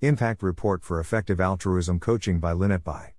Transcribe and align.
Impact 0.00 0.44
Report 0.44 0.84
for 0.84 1.00
Effective 1.00 1.40
Altruism 1.40 1.98
Coaching 1.98 2.38
by 2.38 2.52
Lynette 2.52 2.84
Bye. 2.84 3.14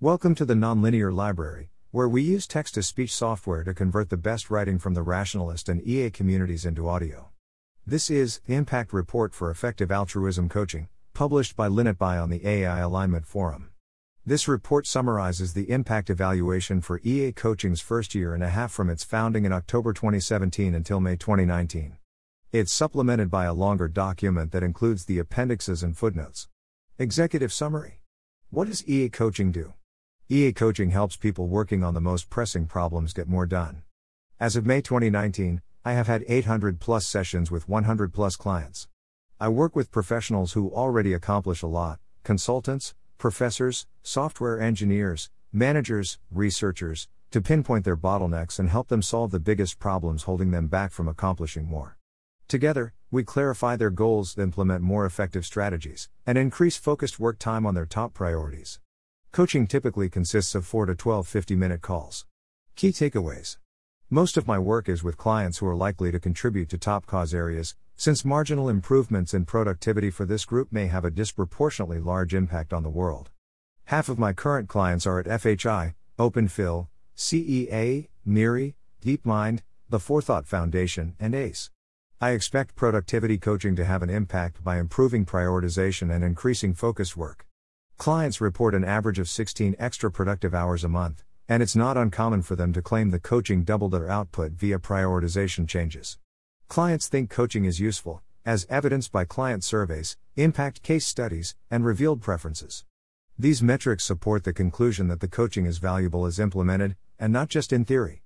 Welcome 0.00 0.34
to 0.36 0.46
the 0.46 0.54
Nonlinear 0.54 1.12
Library, 1.12 1.68
where 1.90 2.08
we 2.08 2.22
use 2.22 2.46
text 2.46 2.72
to 2.72 2.82
speech 2.82 3.14
software 3.14 3.62
to 3.64 3.74
convert 3.74 4.08
the 4.08 4.16
best 4.16 4.50
writing 4.50 4.78
from 4.78 4.94
the 4.94 5.02
rationalist 5.02 5.68
and 5.68 5.86
EA 5.86 6.08
communities 6.08 6.64
into 6.64 6.88
audio. 6.88 7.28
This 7.86 8.08
is 8.08 8.40
Impact 8.46 8.94
Report 8.94 9.34
for 9.34 9.50
Effective 9.50 9.92
Altruism 9.92 10.48
Coaching, 10.48 10.88
published 11.12 11.54
by 11.54 11.66
Lynette 11.66 11.98
Bye 11.98 12.16
on 12.16 12.30
the 12.30 12.46
AI 12.48 12.78
Alignment 12.78 13.26
Forum. 13.26 13.68
This 14.24 14.48
report 14.48 14.86
summarizes 14.86 15.52
the 15.52 15.68
impact 15.68 16.08
evaluation 16.08 16.80
for 16.80 16.98
EA 17.04 17.32
Coaching's 17.32 17.82
first 17.82 18.14
year 18.14 18.32
and 18.32 18.42
a 18.42 18.48
half 18.48 18.72
from 18.72 18.88
its 18.88 19.04
founding 19.04 19.44
in 19.44 19.52
October 19.52 19.92
2017 19.92 20.74
until 20.74 20.98
May 20.98 21.16
2019. 21.16 21.98
It's 22.52 22.70
supplemented 22.70 23.30
by 23.30 23.46
a 23.46 23.54
longer 23.54 23.88
document 23.88 24.52
that 24.52 24.62
includes 24.62 25.06
the 25.06 25.18
appendixes 25.18 25.82
and 25.82 25.96
footnotes. 25.96 26.48
Executive 26.98 27.50
Summary 27.50 28.02
What 28.50 28.68
does 28.68 28.86
EA 28.86 29.08
Coaching 29.08 29.52
do? 29.52 29.72
EA 30.28 30.52
Coaching 30.52 30.90
helps 30.90 31.16
people 31.16 31.48
working 31.48 31.82
on 31.82 31.94
the 31.94 32.00
most 32.02 32.28
pressing 32.28 32.66
problems 32.66 33.14
get 33.14 33.26
more 33.26 33.46
done. 33.46 33.84
As 34.38 34.54
of 34.54 34.66
May 34.66 34.82
2019, 34.82 35.62
I 35.82 35.94
have 35.94 36.08
had 36.08 36.26
800 36.28 36.78
plus 36.78 37.06
sessions 37.06 37.50
with 37.50 37.70
100 37.70 38.12
plus 38.12 38.36
clients. 38.36 38.86
I 39.40 39.48
work 39.48 39.74
with 39.74 39.90
professionals 39.90 40.52
who 40.52 40.70
already 40.74 41.14
accomplish 41.14 41.62
a 41.62 41.66
lot 41.66 42.00
consultants, 42.22 42.94
professors, 43.16 43.86
software 44.02 44.60
engineers, 44.60 45.30
managers, 45.54 46.18
researchers, 46.30 47.08
to 47.30 47.40
pinpoint 47.40 47.86
their 47.86 47.96
bottlenecks 47.96 48.58
and 48.58 48.68
help 48.68 48.88
them 48.88 49.00
solve 49.00 49.30
the 49.30 49.40
biggest 49.40 49.78
problems 49.78 50.24
holding 50.24 50.50
them 50.50 50.66
back 50.66 50.92
from 50.92 51.08
accomplishing 51.08 51.64
more. 51.64 51.96
Together, 52.52 52.92
we 53.10 53.24
clarify 53.24 53.76
their 53.76 53.88
goals, 53.88 54.36
implement 54.36 54.82
more 54.82 55.06
effective 55.06 55.46
strategies, 55.46 56.10
and 56.26 56.36
increase 56.36 56.76
focused 56.76 57.18
work 57.18 57.38
time 57.38 57.64
on 57.64 57.74
their 57.74 57.86
top 57.86 58.12
priorities. 58.12 58.78
Coaching 59.32 59.66
typically 59.66 60.10
consists 60.10 60.54
of 60.54 60.66
4 60.66 60.84
to 60.84 60.94
12 60.94 61.26
50 61.26 61.56
minute 61.56 61.80
calls. 61.80 62.26
Key 62.76 62.90
takeaways 62.90 63.56
Most 64.10 64.36
of 64.36 64.46
my 64.46 64.58
work 64.58 64.86
is 64.86 65.02
with 65.02 65.16
clients 65.16 65.56
who 65.56 65.66
are 65.66 65.74
likely 65.74 66.12
to 66.12 66.20
contribute 66.20 66.68
to 66.68 66.76
top 66.76 67.06
cause 67.06 67.32
areas, 67.32 67.74
since 67.96 68.22
marginal 68.22 68.68
improvements 68.68 69.32
in 69.32 69.46
productivity 69.46 70.10
for 70.10 70.26
this 70.26 70.44
group 70.44 70.70
may 70.70 70.88
have 70.88 71.06
a 71.06 71.10
disproportionately 71.10 72.00
large 72.00 72.34
impact 72.34 72.74
on 72.74 72.82
the 72.82 72.90
world. 72.90 73.30
Half 73.86 74.10
of 74.10 74.18
my 74.18 74.34
current 74.34 74.68
clients 74.68 75.06
are 75.06 75.18
at 75.18 75.24
FHI, 75.24 75.94
OpenPhil, 76.18 76.88
CEA, 77.16 78.08
MIRI, 78.26 78.76
DeepMind, 79.02 79.60
the 79.88 79.98
Forethought 79.98 80.46
Foundation, 80.46 81.16
and 81.18 81.34
ACE. 81.34 81.70
I 82.22 82.30
expect 82.30 82.76
productivity 82.76 83.36
coaching 83.36 83.74
to 83.74 83.84
have 83.84 84.00
an 84.00 84.08
impact 84.08 84.62
by 84.62 84.78
improving 84.78 85.26
prioritization 85.26 86.14
and 86.14 86.22
increasing 86.22 86.72
focused 86.72 87.16
work. 87.16 87.48
Clients 87.98 88.40
report 88.40 88.76
an 88.76 88.84
average 88.84 89.18
of 89.18 89.28
16 89.28 89.74
extra 89.76 90.08
productive 90.08 90.54
hours 90.54 90.84
a 90.84 90.88
month, 90.88 91.24
and 91.48 91.64
it's 91.64 91.74
not 91.74 91.96
uncommon 91.96 92.42
for 92.42 92.54
them 92.54 92.72
to 92.74 92.80
claim 92.80 93.10
the 93.10 93.18
coaching 93.18 93.64
doubled 93.64 93.90
their 93.90 94.08
output 94.08 94.52
via 94.52 94.78
prioritization 94.78 95.66
changes. 95.66 96.16
Clients 96.68 97.08
think 97.08 97.28
coaching 97.28 97.64
is 97.64 97.80
useful, 97.80 98.22
as 98.46 98.68
evidenced 98.70 99.10
by 99.10 99.24
client 99.24 99.64
surveys, 99.64 100.16
impact 100.36 100.84
case 100.84 101.04
studies, 101.04 101.56
and 101.72 101.84
revealed 101.84 102.20
preferences. 102.20 102.84
These 103.36 103.64
metrics 103.64 104.04
support 104.04 104.44
the 104.44 104.52
conclusion 104.52 105.08
that 105.08 105.18
the 105.18 105.26
coaching 105.26 105.66
is 105.66 105.78
valuable 105.78 106.24
as 106.26 106.38
implemented, 106.38 106.94
and 107.18 107.32
not 107.32 107.48
just 107.48 107.72
in 107.72 107.84
theory. 107.84 108.22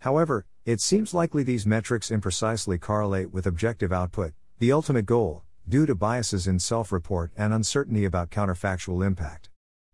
However, 0.00 0.46
it 0.66 0.80
seems 0.80 1.14
likely 1.14 1.44
these 1.44 1.64
metrics 1.64 2.10
imprecisely 2.10 2.78
correlate 2.78 3.32
with 3.32 3.46
objective 3.46 3.92
output, 3.92 4.32
the 4.58 4.72
ultimate 4.72 5.06
goal, 5.06 5.44
due 5.68 5.86
to 5.86 5.94
biases 5.94 6.48
in 6.48 6.58
self 6.58 6.90
report 6.90 7.30
and 7.36 7.54
uncertainty 7.54 8.04
about 8.04 8.30
counterfactual 8.30 9.06
impact. 9.06 9.48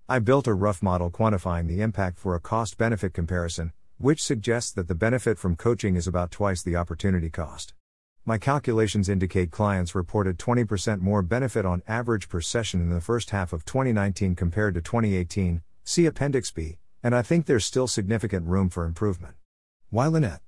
I 0.09 0.19
built 0.19 0.47
a 0.47 0.55
rough 0.55 0.83
model 0.83 1.11
quantifying 1.11 1.69
the 1.69 1.83
impact 1.83 2.19
for 2.19 2.35
a 2.35 2.41
cost 2.41 2.79
benefit 2.79 3.13
comparison, 3.13 3.75
which 3.99 4.23
suggests 4.23 4.73
that 4.73 4.89
the 4.89 4.95
benefit 4.95 5.39
from 5.39 5.57
coaching 5.57 5.95
is 5.95 6.07
about 6.07 6.31
twice 6.31 6.63
the 6.63 6.77
opportunity 6.77 7.29
cost. 7.29 7.75
My 8.25 8.39
calculations 8.39 9.11
indicate 9.11 9.51
clients 9.51 9.95
reported 9.95 10.39
20% 10.39 11.01
more 11.01 11.21
benefit 11.21 11.67
on 11.67 11.83
average 11.87 12.31
per 12.31 12.41
session 12.41 12.81
in 12.81 12.89
the 12.89 13.03
first 13.03 13.29
half 13.29 13.53
of 13.53 13.67
2019 13.67 14.35
compared 14.37 14.73
to 14.73 14.81
2018, 14.81 15.61
see 15.85 16.07
Appendix 16.07 16.51
B, 16.51 16.79
and 17.03 17.15
I 17.15 17.21
think 17.21 17.45
there's 17.45 17.67
still 17.67 17.87
significant 17.87 18.47
room 18.47 18.71
for 18.71 18.87
improvement. 18.87 19.35
Why 19.91 20.07
Lynette? 20.07 20.41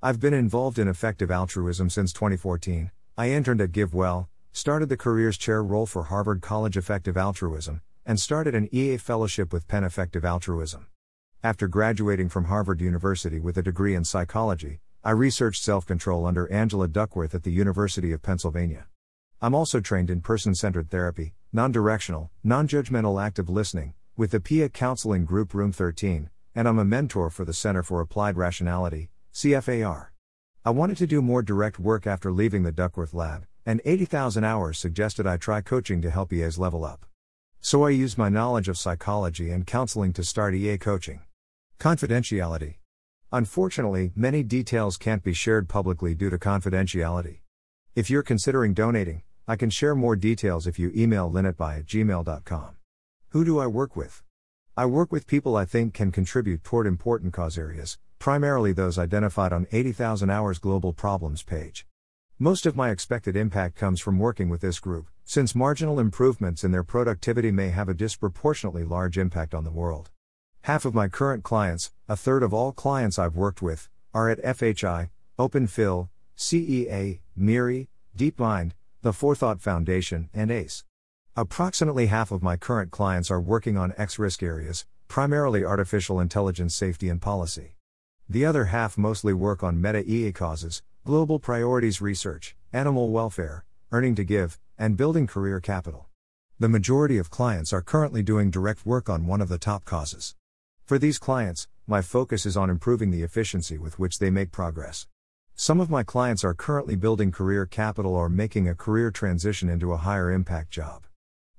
I've 0.00 0.20
been 0.20 0.32
involved 0.32 0.78
in 0.78 0.86
effective 0.86 1.28
altruism 1.28 1.90
since 1.90 2.12
2014. 2.12 2.92
I 3.16 3.30
interned 3.30 3.60
at 3.60 3.72
GiveWell, 3.72 4.28
started 4.52 4.88
the 4.90 4.96
careers 4.96 5.36
chair 5.36 5.60
role 5.60 5.86
for 5.86 6.04
Harvard 6.04 6.40
College 6.40 6.76
Effective 6.76 7.16
Altruism, 7.16 7.80
and 8.06 8.20
started 8.20 8.54
an 8.54 8.68
EA 8.70 8.96
fellowship 8.98 9.52
with 9.52 9.66
Penn 9.66 9.82
Effective 9.82 10.24
Altruism. 10.24 10.86
After 11.42 11.66
graduating 11.66 12.28
from 12.28 12.44
Harvard 12.44 12.80
University 12.80 13.40
with 13.40 13.58
a 13.58 13.62
degree 13.62 13.96
in 13.96 14.04
psychology, 14.04 14.78
I 15.02 15.10
researched 15.10 15.64
self 15.64 15.84
control 15.84 16.26
under 16.26 16.48
Angela 16.52 16.86
Duckworth 16.86 17.34
at 17.34 17.42
the 17.42 17.50
University 17.50 18.12
of 18.12 18.22
Pennsylvania. 18.22 18.86
I'm 19.42 19.56
also 19.56 19.80
trained 19.80 20.10
in 20.10 20.20
person 20.20 20.54
centered 20.54 20.90
therapy, 20.90 21.34
non 21.52 21.72
directional, 21.72 22.30
non 22.44 22.68
judgmental 22.68 23.20
active 23.20 23.50
listening, 23.50 23.94
with 24.16 24.30
the 24.30 24.38
PIA 24.38 24.68
Counseling 24.68 25.24
Group 25.24 25.54
Room 25.54 25.72
13, 25.72 26.30
and 26.54 26.68
I'm 26.68 26.78
a 26.78 26.84
mentor 26.84 27.30
for 27.30 27.44
the 27.44 27.52
Center 27.52 27.82
for 27.82 28.00
Applied 28.00 28.36
Rationality, 28.36 29.10
CFAR. 29.38 30.08
I 30.64 30.70
wanted 30.70 30.96
to 30.96 31.06
do 31.06 31.22
more 31.22 31.42
direct 31.42 31.78
work 31.78 32.08
after 32.08 32.32
leaving 32.32 32.64
the 32.64 32.72
Duckworth 32.72 33.14
Lab, 33.14 33.46
and 33.64 33.80
80,000 33.84 34.42
hours 34.42 34.80
suggested 34.80 35.28
I 35.28 35.36
try 35.36 35.60
coaching 35.60 36.02
to 36.02 36.10
help 36.10 36.32
EAs 36.32 36.58
level 36.58 36.84
up. 36.84 37.06
So 37.60 37.86
I 37.86 37.90
used 37.90 38.18
my 38.18 38.28
knowledge 38.28 38.68
of 38.68 38.76
psychology 38.76 39.52
and 39.52 39.64
counseling 39.64 40.12
to 40.14 40.24
start 40.24 40.56
EA 40.56 40.76
coaching. 40.76 41.20
Confidentiality. 41.78 42.78
Unfortunately, 43.30 44.10
many 44.16 44.42
details 44.42 44.96
can't 44.96 45.22
be 45.22 45.34
shared 45.34 45.68
publicly 45.68 46.16
due 46.16 46.30
to 46.30 46.38
confidentiality. 46.38 47.38
If 47.94 48.10
you're 48.10 48.24
considering 48.24 48.74
donating, 48.74 49.22
I 49.46 49.54
can 49.54 49.70
share 49.70 49.94
more 49.94 50.16
details 50.16 50.66
if 50.66 50.80
you 50.80 50.90
email 50.96 51.30
lynettebye 51.30 51.78
at 51.78 51.86
gmail.com. 51.86 52.76
Who 53.28 53.44
do 53.44 53.60
I 53.60 53.68
work 53.68 53.94
with? 53.94 54.24
I 54.76 54.86
work 54.86 55.12
with 55.12 55.28
people 55.28 55.56
I 55.56 55.64
think 55.64 55.94
can 55.94 56.10
contribute 56.10 56.64
toward 56.64 56.88
important 56.88 57.32
cause 57.32 57.56
areas, 57.56 57.98
primarily 58.18 58.72
those 58.72 58.98
identified 58.98 59.52
on 59.52 59.66
80,000 59.70 60.30
Hours 60.30 60.58
Global 60.58 60.92
Problems 60.92 61.42
page. 61.42 61.86
Most 62.38 62.66
of 62.66 62.76
my 62.76 62.90
expected 62.90 63.36
impact 63.36 63.76
comes 63.76 64.00
from 64.00 64.18
working 64.18 64.48
with 64.48 64.60
this 64.60 64.78
group, 64.78 65.08
since 65.24 65.54
marginal 65.54 65.98
improvements 65.98 66.62
in 66.64 66.70
their 66.70 66.84
productivity 66.84 67.50
may 67.50 67.70
have 67.70 67.88
a 67.88 67.94
disproportionately 67.94 68.84
large 68.84 69.18
impact 69.18 69.54
on 69.54 69.64
the 69.64 69.70
world. 69.70 70.10
Half 70.62 70.84
of 70.84 70.94
my 70.94 71.08
current 71.08 71.42
clients, 71.42 71.92
a 72.08 72.16
third 72.16 72.42
of 72.42 72.54
all 72.54 72.72
clients 72.72 73.18
I've 73.18 73.36
worked 73.36 73.62
with, 73.62 73.88
are 74.14 74.28
at 74.28 74.42
FHI, 74.42 75.10
OpenPhil, 75.38 76.08
CEA, 76.36 77.20
MIRI, 77.36 77.88
DeepMind, 78.16 78.72
the 79.02 79.12
Forethought 79.12 79.60
Foundation, 79.60 80.28
and 80.34 80.50
ACE. 80.50 80.84
Approximately 81.36 82.06
half 82.06 82.32
of 82.32 82.42
my 82.42 82.56
current 82.56 82.90
clients 82.90 83.30
are 83.30 83.40
working 83.40 83.76
on 83.76 83.94
X 83.96 84.18
risk 84.18 84.42
areas, 84.42 84.86
primarily 85.06 85.64
artificial 85.64 86.20
intelligence 86.20 86.74
safety 86.74 87.08
and 87.08 87.22
policy. 87.22 87.77
The 88.30 88.44
other 88.44 88.66
half 88.66 88.98
mostly 88.98 89.32
work 89.32 89.62
on 89.62 89.80
meta 89.80 90.04
EA 90.04 90.32
causes, 90.32 90.82
global 91.06 91.38
priorities 91.38 92.02
research, 92.02 92.54
animal 92.74 93.08
welfare, 93.08 93.64
earning 93.90 94.14
to 94.16 94.24
give, 94.24 94.58
and 94.76 94.98
building 94.98 95.26
career 95.26 95.60
capital. 95.60 96.08
The 96.58 96.68
majority 96.68 97.16
of 97.16 97.30
clients 97.30 97.72
are 97.72 97.80
currently 97.80 98.22
doing 98.22 98.50
direct 98.50 98.84
work 98.84 99.08
on 99.08 99.26
one 99.26 99.40
of 99.40 99.48
the 99.48 99.56
top 99.56 99.86
causes. 99.86 100.34
For 100.84 100.98
these 100.98 101.18
clients, 101.18 101.68
my 101.86 102.02
focus 102.02 102.44
is 102.44 102.54
on 102.54 102.68
improving 102.68 103.10
the 103.10 103.22
efficiency 103.22 103.78
with 103.78 103.98
which 103.98 104.18
they 104.18 104.28
make 104.28 104.52
progress. 104.52 105.06
Some 105.54 105.80
of 105.80 105.88
my 105.88 106.02
clients 106.02 106.44
are 106.44 106.52
currently 106.52 106.96
building 106.96 107.32
career 107.32 107.64
capital 107.64 108.14
or 108.14 108.28
making 108.28 108.68
a 108.68 108.74
career 108.74 109.10
transition 109.10 109.70
into 109.70 109.94
a 109.94 109.96
higher 109.96 110.30
impact 110.30 110.70
job. 110.70 111.06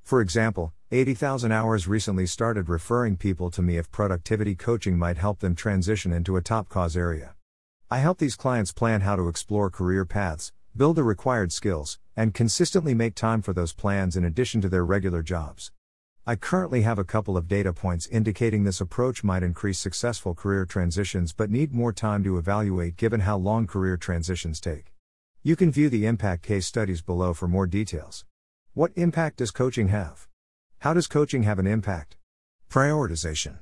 For 0.03 0.21
example, 0.21 0.73
80,000 0.91 1.51
Hours 1.51 1.87
recently 1.87 2.25
started 2.25 2.67
referring 2.67 3.15
people 3.15 3.51
to 3.51 3.61
me 3.61 3.77
if 3.77 3.91
productivity 3.91 4.55
coaching 4.55 4.97
might 4.97 5.19
help 5.19 5.37
them 5.37 5.53
transition 5.53 6.11
into 6.11 6.35
a 6.35 6.41
top 6.41 6.67
cause 6.67 6.97
area. 6.97 7.35
I 7.91 7.99
help 7.99 8.17
these 8.17 8.35
clients 8.35 8.71
plan 8.71 9.01
how 9.01 9.15
to 9.15 9.27
explore 9.27 9.69
career 9.69 10.03
paths, 10.03 10.51
build 10.75 10.95
the 10.95 11.03
required 11.03 11.51
skills, 11.51 11.99
and 12.15 12.33
consistently 12.33 12.95
make 12.95 13.13
time 13.13 13.43
for 13.43 13.53
those 13.53 13.71
plans 13.71 14.17
in 14.17 14.25
addition 14.25 14.61
to 14.61 14.69
their 14.69 14.83
regular 14.83 15.21
jobs. 15.21 15.71
I 16.25 16.35
currently 16.35 16.81
have 16.81 16.97
a 16.97 17.03
couple 17.03 17.37
of 17.37 17.47
data 17.47 17.71
points 17.71 18.07
indicating 18.07 18.63
this 18.63 18.81
approach 18.81 19.23
might 19.23 19.43
increase 19.43 19.77
successful 19.77 20.33
career 20.33 20.65
transitions 20.65 21.33
but 21.33 21.51
need 21.51 21.71
more 21.71 21.93
time 21.93 22.23
to 22.23 22.39
evaluate 22.39 22.97
given 22.97 23.19
how 23.19 23.37
long 23.37 23.67
career 23.67 23.95
transitions 23.95 24.59
take. 24.59 24.95
You 25.43 25.55
can 25.55 25.71
view 25.71 25.87
the 25.87 26.07
impact 26.07 26.41
case 26.41 26.65
studies 26.65 27.03
below 27.03 27.35
for 27.35 27.47
more 27.47 27.67
details. 27.67 28.25
What 28.73 28.91
impact 28.95 29.37
does 29.37 29.51
coaching 29.51 29.89
have? 29.89 30.28
How 30.83 30.93
does 30.93 31.07
coaching 31.07 31.43
have 31.43 31.59
an 31.59 31.67
impact? 31.67 32.15
Prioritization. 32.69 33.57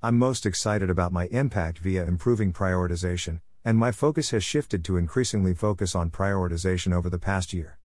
I'm 0.00 0.16
most 0.16 0.46
excited 0.46 0.90
about 0.90 1.12
my 1.12 1.26
impact 1.32 1.78
via 1.78 2.04
improving 2.04 2.52
prioritization, 2.52 3.40
and 3.64 3.76
my 3.76 3.90
focus 3.90 4.30
has 4.30 4.44
shifted 4.44 4.84
to 4.84 4.96
increasingly 4.96 5.54
focus 5.54 5.96
on 5.96 6.10
prioritization 6.10 6.94
over 6.94 7.10
the 7.10 7.18
past 7.18 7.52
year. 7.52 7.80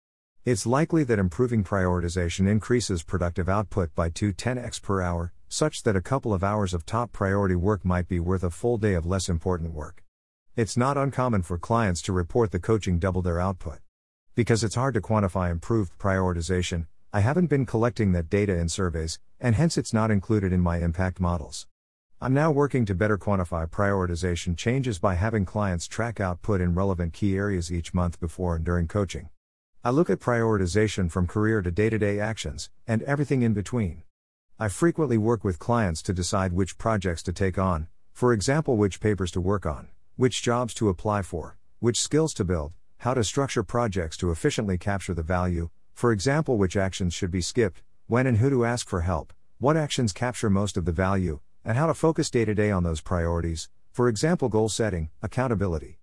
It's 0.44 0.66
likely 0.66 1.04
that 1.04 1.18
improving 1.18 1.64
prioritization 1.64 2.46
increases 2.46 3.02
productive 3.02 3.48
output 3.48 3.94
by 3.94 4.10
2 4.10 4.34
10x 4.34 4.82
per 4.82 5.00
hour, 5.00 5.32
such 5.48 5.82
that 5.84 5.96
a 5.96 6.02
couple 6.02 6.34
of 6.34 6.44
hours 6.44 6.74
of 6.74 6.84
top 6.84 7.12
priority 7.12 7.56
work 7.56 7.82
might 7.82 8.08
be 8.08 8.20
worth 8.20 8.44
a 8.44 8.50
full 8.50 8.76
day 8.76 8.92
of 8.92 9.06
less 9.06 9.30
important 9.30 9.72
work. 9.72 10.04
It's 10.54 10.76
not 10.76 10.98
uncommon 10.98 11.44
for 11.44 11.56
clients 11.56 12.02
to 12.02 12.12
report 12.12 12.50
the 12.50 12.60
coaching 12.60 12.98
doubled 12.98 13.24
their 13.24 13.40
output. 13.40 13.78
Because 14.34 14.62
it's 14.62 14.74
hard 14.74 14.92
to 14.92 15.00
quantify 15.00 15.50
improved 15.50 15.96
prioritization, 15.98 16.88
I 17.12 17.20
haven't 17.20 17.46
been 17.46 17.66
collecting 17.66 18.12
that 18.12 18.28
data 18.28 18.56
in 18.56 18.68
surveys, 18.68 19.18
and 19.40 19.54
hence 19.54 19.78
it's 19.78 19.94
not 19.94 20.10
included 20.10 20.52
in 20.52 20.60
my 20.60 20.78
impact 20.78 21.20
models. 21.20 21.66
I'm 22.20 22.34
now 22.34 22.50
working 22.50 22.84
to 22.86 22.94
better 22.94 23.16
quantify 23.16 23.70
prioritization 23.70 24.56
changes 24.56 24.98
by 24.98 25.14
having 25.14 25.44
clients 25.44 25.86
track 25.86 26.18
output 26.18 26.60
in 26.60 26.74
relevant 26.74 27.12
key 27.12 27.36
areas 27.36 27.72
each 27.72 27.94
month 27.94 28.18
before 28.18 28.56
and 28.56 28.64
during 28.64 28.88
coaching. 28.88 29.28
I 29.84 29.90
look 29.90 30.10
at 30.10 30.18
prioritization 30.18 31.10
from 31.10 31.26
career 31.26 31.62
to 31.62 31.70
day 31.70 31.90
to 31.90 31.98
day 31.98 32.18
actions, 32.18 32.70
and 32.86 33.02
everything 33.02 33.42
in 33.42 33.52
between. 33.52 34.02
I 34.58 34.68
frequently 34.68 35.16
work 35.16 35.44
with 35.44 35.58
clients 35.58 36.02
to 36.02 36.12
decide 36.12 36.52
which 36.52 36.76
projects 36.76 37.22
to 37.24 37.32
take 37.32 37.56
on, 37.56 37.86
for 38.12 38.32
example, 38.32 38.76
which 38.76 39.00
papers 39.00 39.30
to 39.32 39.40
work 39.40 39.64
on, 39.64 39.88
which 40.16 40.42
jobs 40.42 40.74
to 40.74 40.88
apply 40.88 41.22
for, 41.22 41.56
which 41.78 42.00
skills 42.00 42.34
to 42.34 42.44
build, 42.44 42.72
how 42.98 43.14
to 43.14 43.22
structure 43.22 43.62
projects 43.62 44.16
to 44.16 44.30
efficiently 44.30 44.76
capture 44.76 45.14
the 45.14 45.22
value, 45.22 45.70
for 45.96 46.12
example, 46.12 46.58
which 46.58 46.76
actions 46.76 47.14
should 47.14 47.30
be 47.30 47.40
skipped, 47.40 47.82
when 48.06 48.26
and 48.26 48.36
who 48.36 48.50
to 48.50 48.66
ask 48.66 48.86
for 48.86 49.00
help, 49.00 49.32
what 49.58 49.78
actions 49.78 50.12
capture 50.12 50.50
most 50.50 50.76
of 50.76 50.84
the 50.84 50.92
value, 50.92 51.40
and 51.64 51.78
how 51.78 51.86
to 51.86 51.94
focus 51.94 52.28
day 52.28 52.44
to 52.44 52.54
day 52.54 52.70
on 52.70 52.82
those 52.82 53.00
priorities, 53.00 53.70
for 53.92 54.06
example, 54.06 54.50
goal 54.50 54.68
setting, 54.68 55.08
accountability. 55.22 55.98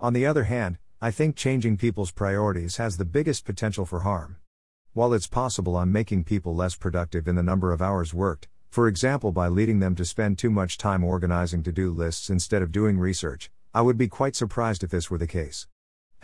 On 0.00 0.12
the 0.12 0.26
other 0.26 0.44
hand, 0.44 0.78
I 1.00 1.12
think 1.12 1.36
changing 1.36 1.76
people's 1.76 2.10
priorities 2.10 2.78
has 2.78 2.96
the 2.96 3.04
biggest 3.04 3.44
potential 3.44 3.86
for 3.86 4.00
harm. 4.00 4.38
While 4.94 5.14
it's 5.14 5.28
possible 5.28 5.76
I'm 5.76 5.92
making 5.92 6.24
people 6.24 6.56
less 6.56 6.74
productive 6.74 7.28
in 7.28 7.36
the 7.36 7.42
number 7.44 7.72
of 7.72 7.80
hours 7.80 8.12
worked, 8.12 8.48
for 8.68 8.88
example 8.88 9.30
by 9.30 9.46
leading 9.46 9.78
them 9.78 9.94
to 9.94 10.04
spend 10.04 10.38
too 10.38 10.50
much 10.50 10.76
time 10.76 11.04
organizing 11.04 11.62
to 11.62 11.70
do 11.70 11.92
lists 11.92 12.30
instead 12.30 12.62
of 12.62 12.72
doing 12.72 12.98
research, 12.98 13.52
I 13.72 13.82
would 13.82 13.96
be 13.96 14.08
quite 14.08 14.34
surprised 14.34 14.82
if 14.82 14.90
this 14.90 15.08
were 15.08 15.18
the 15.18 15.28
case. 15.28 15.68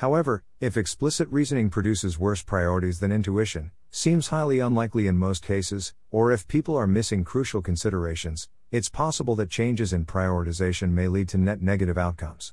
However, 0.03 0.43
if 0.59 0.77
explicit 0.77 1.29
reasoning 1.31 1.71
produces 1.71 2.19
worse 2.19 2.43
priorities 2.43 2.99
than 2.99 3.13
intuition, 3.13 3.71
seems 3.93 4.27
highly 4.27 4.59
unlikely 4.59 5.07
in 5.07 5.17
most 5.17 5.45
cases, 5.45 5.95
or 6.11 6.33
if 6.33 6.49
people 6.49 6.77
are 6.77 6.89
missing 6.89 7.23
crucial 7.23 7.63
considerations, 7.63 8.49
it's 8.73 8.89
possible 8.89 9.37
that 9.37 9.49
changes 9.49 9.93
in 9.93 10.05
prioritization 10.05 10.91
may 10.91 11.07
lead 11.07 11.29
to 11.29 11.39
net 11.39 11.63
negative 11.63 11.97
outcomes. 11.97 12.53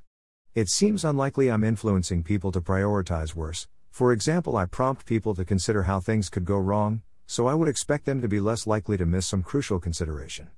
It 0.54 0.70
seems 0.70 1.04
unlikely 1.04 1.50
I'm 1.50 1.64
influencing 1.64 2.22
people 2.22 2.52
to 2.52 2.62
prioritize 2.62 3.34
worse. 3.34 3.68
For 3.90 4.14
example, 4.14 4.56
I 4.56 4.66
prompt 4.66 5.08
people 5.08 5.34
to 5.34 5.44
consider 5.44 5.82
how 5.82 6.00
things 6.00 6.30
could 6.30 6.46
go 6.46 6.60
wrong, 6.60 7.02
so 7.26 7.48
I 7.48 7.56
would 7.56 7.68
expect 7.68 8.06
them 8.06 8.22
to 8.22 8.28
be 8.28 8.40
less 8.40 8.68
likely 8.68 8.96
to 8.98 9.08
miss 9.08 9.26
some 9.26 9.42
crucial 9.42 9.80
consideration. 9.80 10.50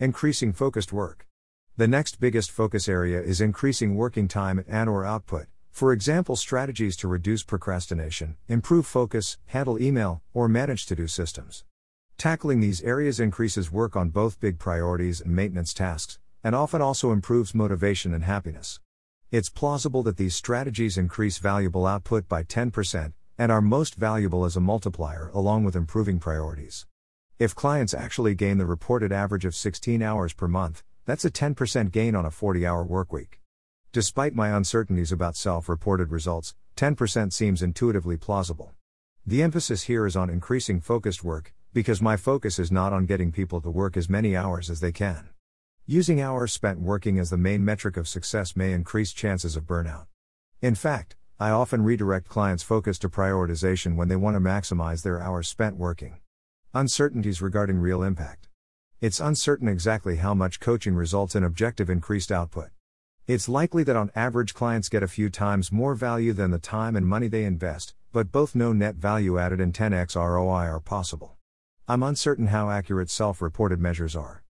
Increasing 0.00 0.52
focused 0.52 0.92
work. 0.92 1.28
The 1.76 1.86
next 1.86 2.18
biggest 2.18 2.50
focus 2.50 2.88
area 2.88 3.22
is 3.22 3.40
increasing 3.40 3.94
working 3.94 4.26
time 4.26 4.64
and 4.66 4.90
or 4.90 5.04
output. 5.04 5.46
For 5.72 5.94
example, 5.94 6.36
strategies 6.36 6.96
to 6.98 7.08
reduce 7.08 7.42
procrastination, 7.42 8.36
improve 8.46 8.86
focus, 8.86 9.38
handle 9.46 9.80
email, 9.80 10.22
or 10.34 10.46
manage 10.46 10.84
to-do 10.86 11.08
systems. 11.08 11.64
Tackling 12.18 12.60
these 12.60 12.82
areas 12.82 13.18
increases 13.18 13.72
work 13.72 13.96
on 13.96 14.10
both 14.10 14.38
big 14.38 14.58
priorities 14.58 15.22
and 15.22 15.34
maintenance 15.34 15.72
tasks, 15.72 16.18
and 16.44 16.54
often 16.54 16.82
also 16.82 17.10
improves 17.10 17.54
motivation 17.54 18.12
and 18.12 18.22
happiness. 18.22 18.80
It's 19.30 19.48
plausible 19.48 20.02
that 20.02 20.18
these 20.18 20.36
strategies 20.36 20.98
increase 20.98 21.38
valuable 21.38 21.86
output 21.86 22.28
by 22.28 22.42
10% 22.44 23.14
and 23.38 23.50
are 23.50 23.62
most 23.62 23.94
valuable 23.94 24.44
as 24.44 24.56
a 24.56 24.60
multiplier 24.60 25.30
along 25.32 25.64
with 25.64 25.74
improving 25.74 26.20
priorities. 26.20 26.86
If 27.38 27.54
clients 27.54 27.94
actually 27.94 28.34
gain 28.34 28.58
the 28.58 28.66
reported 28.66 29.10
average 29.10 29.46
of 29.46 29.56
16 29.56 30.02
hours 30.02 30.34
per 30.34 30.46
month, 30.46 30.84
that's 31.06 31.24
a 31.24 31.30
10% 31.30 31.90
gain 31.90 32.14
on 32.14 32.26
a 32.26 32.30
40 32.30 32.66
hour 32.66 32.84
workweek. 32.84 33.41
Despite 33.92 34.34
my 34.34 34.48
uncertainties 34.48 35.12
about 35.12 35.36
self 35.36 35.68
reported 35.68 36.10
results, 36.10 36.54
10% 36.76 37.30
seems 37.30 37.60
intuitively 37.60 38.16
plausible. 38.16 38.72
The 39.26 39.42
emphasis 39.42 39.82
here 39.82 40.06
is 40.06 40.16
on 40.16 40.30
increasing 40.30 40.80
focused 40.80 41.22
work, 41.22 41.52
because 41.74 42.00
my 42.00 42.16
focus 42.16 42.58
is 42.58 42.72
not 42.72 42.94
on 42.94 43.04
getting 43.04 43.32
people 43.32 43.60
to 43.60 43.68
work 43.68 43.98
as 43.98 44.08
many 44.08 44.34
hours 44.34 44.70
as 44.70 44.80
they 44.80 44.92
can. 44.92 45.28
Using 45.84 46.22
hours 46.22 46.54
spent 46.54 46.80
working 46.80 47.18
as 47.18 47.28
the 47.28 47.36
main 47.36 47.66
metric 47.66 47.98
of 47.98 48.08
success 48.08 48.56
may 48.56 48.72
increase 48.72 49.12
chances 49.12 49.56
of 49.56 49.64
burnout. 49.64 50.06
In 50.62 50.74
fact, 50.74 51.16
I 51.38 51.50
often 51.50 51.84
redirect 51.84 52.30
clients' 52.30 52.62
focus 52.62 52.98
to 53.00 53.10
prioritization 53.10 53.96
when 53.96 54.08
they 54.08 54.16
want 54.16 54.36
to 54.36 54.40
maximize 54.40 55.02
their 55.02 55.20
hours 55.20 55.48
spent 55.48 55.76
working. 55.76 56.16
Uncertainties 56.72 57.42
regarding 57.42 57.76
real 57.76 58.02
impact. 58.02 58.48
It's 59.02 59.20
uncertain 59.20 59.68
exactly 59.68 60.16
how 60.16 60.32
much 60.32 60.60
coaching 60.60 60.94
results 60.94 61.34
in 61.34 61.44
objective 61.44 61.90
increased 61.90 62.32
output. 62.32 62.70
It's 63.28 63.48
likely 63.48 63.84
that 63.84 63.94
on 63.94 64.10
average 64.16 64.52
clients 64.52 64.88
get 64.88 65.04
a 65.04 65.08
few 65.08 65.30
times 65.30 65.70
more 65.70 65.94
value 65.94 66.32
than 66.32 66.50
the 66.50 66.58
time 66.58 66.96
and 66.96 67.06
money 67.06 67.28
they 67.28 67.44
invest, 67.44 67.94
but 68.12 68.32
both 68.32 68.56
know 68.56 68.72
net 68.72 68.96
value 68.96 69.38
added 69.38 69.60
and 69.60 69.72
10x 69.72 70.16
ROI 70.16 70.66
are 70.66 70.80
possible. 70.80 71.36
I'm 71.86 72.02
uncertain 72.02 72.48
how 72.48 72.68
accurate 72.68 73.10
self 73.10 73.40
reported 73.40 73.80
measures 73.80 74.16
are. 74.16 74.42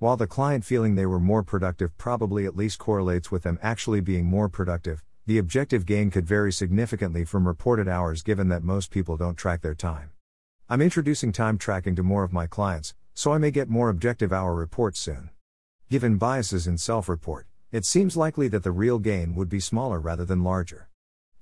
While 0.00 0.16
the 0.16 0.26
client 0.26 0.64
feeling 0.64 0.96
they 0.96 1.06
were 1.06 1.20
more 1.20 1.44
productive 1.44 1.96
probably 1.98 2.46
at 2.46 2.56
least 2.56 2.80
correlates 2.80 3.30
with 3.30 3.44
them 3.44 3.60
actually 3.62 4.00
being 4.00 4.24
more 4.24 4.48
productive, 4.48 5.04
the 5.24 5.38
objective 5.38 5.86
gain 5.86 6.10
could 6.10 6.26
vary 6.26 6.52
significantly 6.52 7.24
from 7.24 7.46
reported 7.46 7.86
hours 7.86 8.24
given 8.24 8.48
that 8.48 8.64
most 8.64 8.90
people 8.90 9.16
don't 9.16 9.36
track 9.36 9.62
their 9.62 9.76
time. 9.76 10.10
I'm 10.68 10.82
introducing 10.82 11.30
time 11.30 11.58
tracking 11.58 11.94
to 11.94 12.02
more 12.02 12.24
of 12.24 12.32
my 12.32 12.48
clients, 12.48 12.92
so 13.14 13.32
I 13.32 13.38
may 13.38 13.52
get 13.52 13.68
more 13.68 13.88
objective 13.88 14.32
hour 14.32 14.52
reports 14.52 14.98
soon. 14.98 15.30
Given 15.88 16.16
biases 16.18 16.66
in 16.66 16.76
self 16.76 17.08
report, 17.08 17.46
it 17.76 17.84
seems 17.84 18.16
likely 18.16 18.48
that 18.48 18.62
the 18.62 18.70
real 18.70 18.98
gain 18.98 19.34
would 19.34 19.50
be 19.50 19.60
smaller 19.60 20.00
rather 20.00 20.24
than 20.24 20.42
larger. 20.42 20.88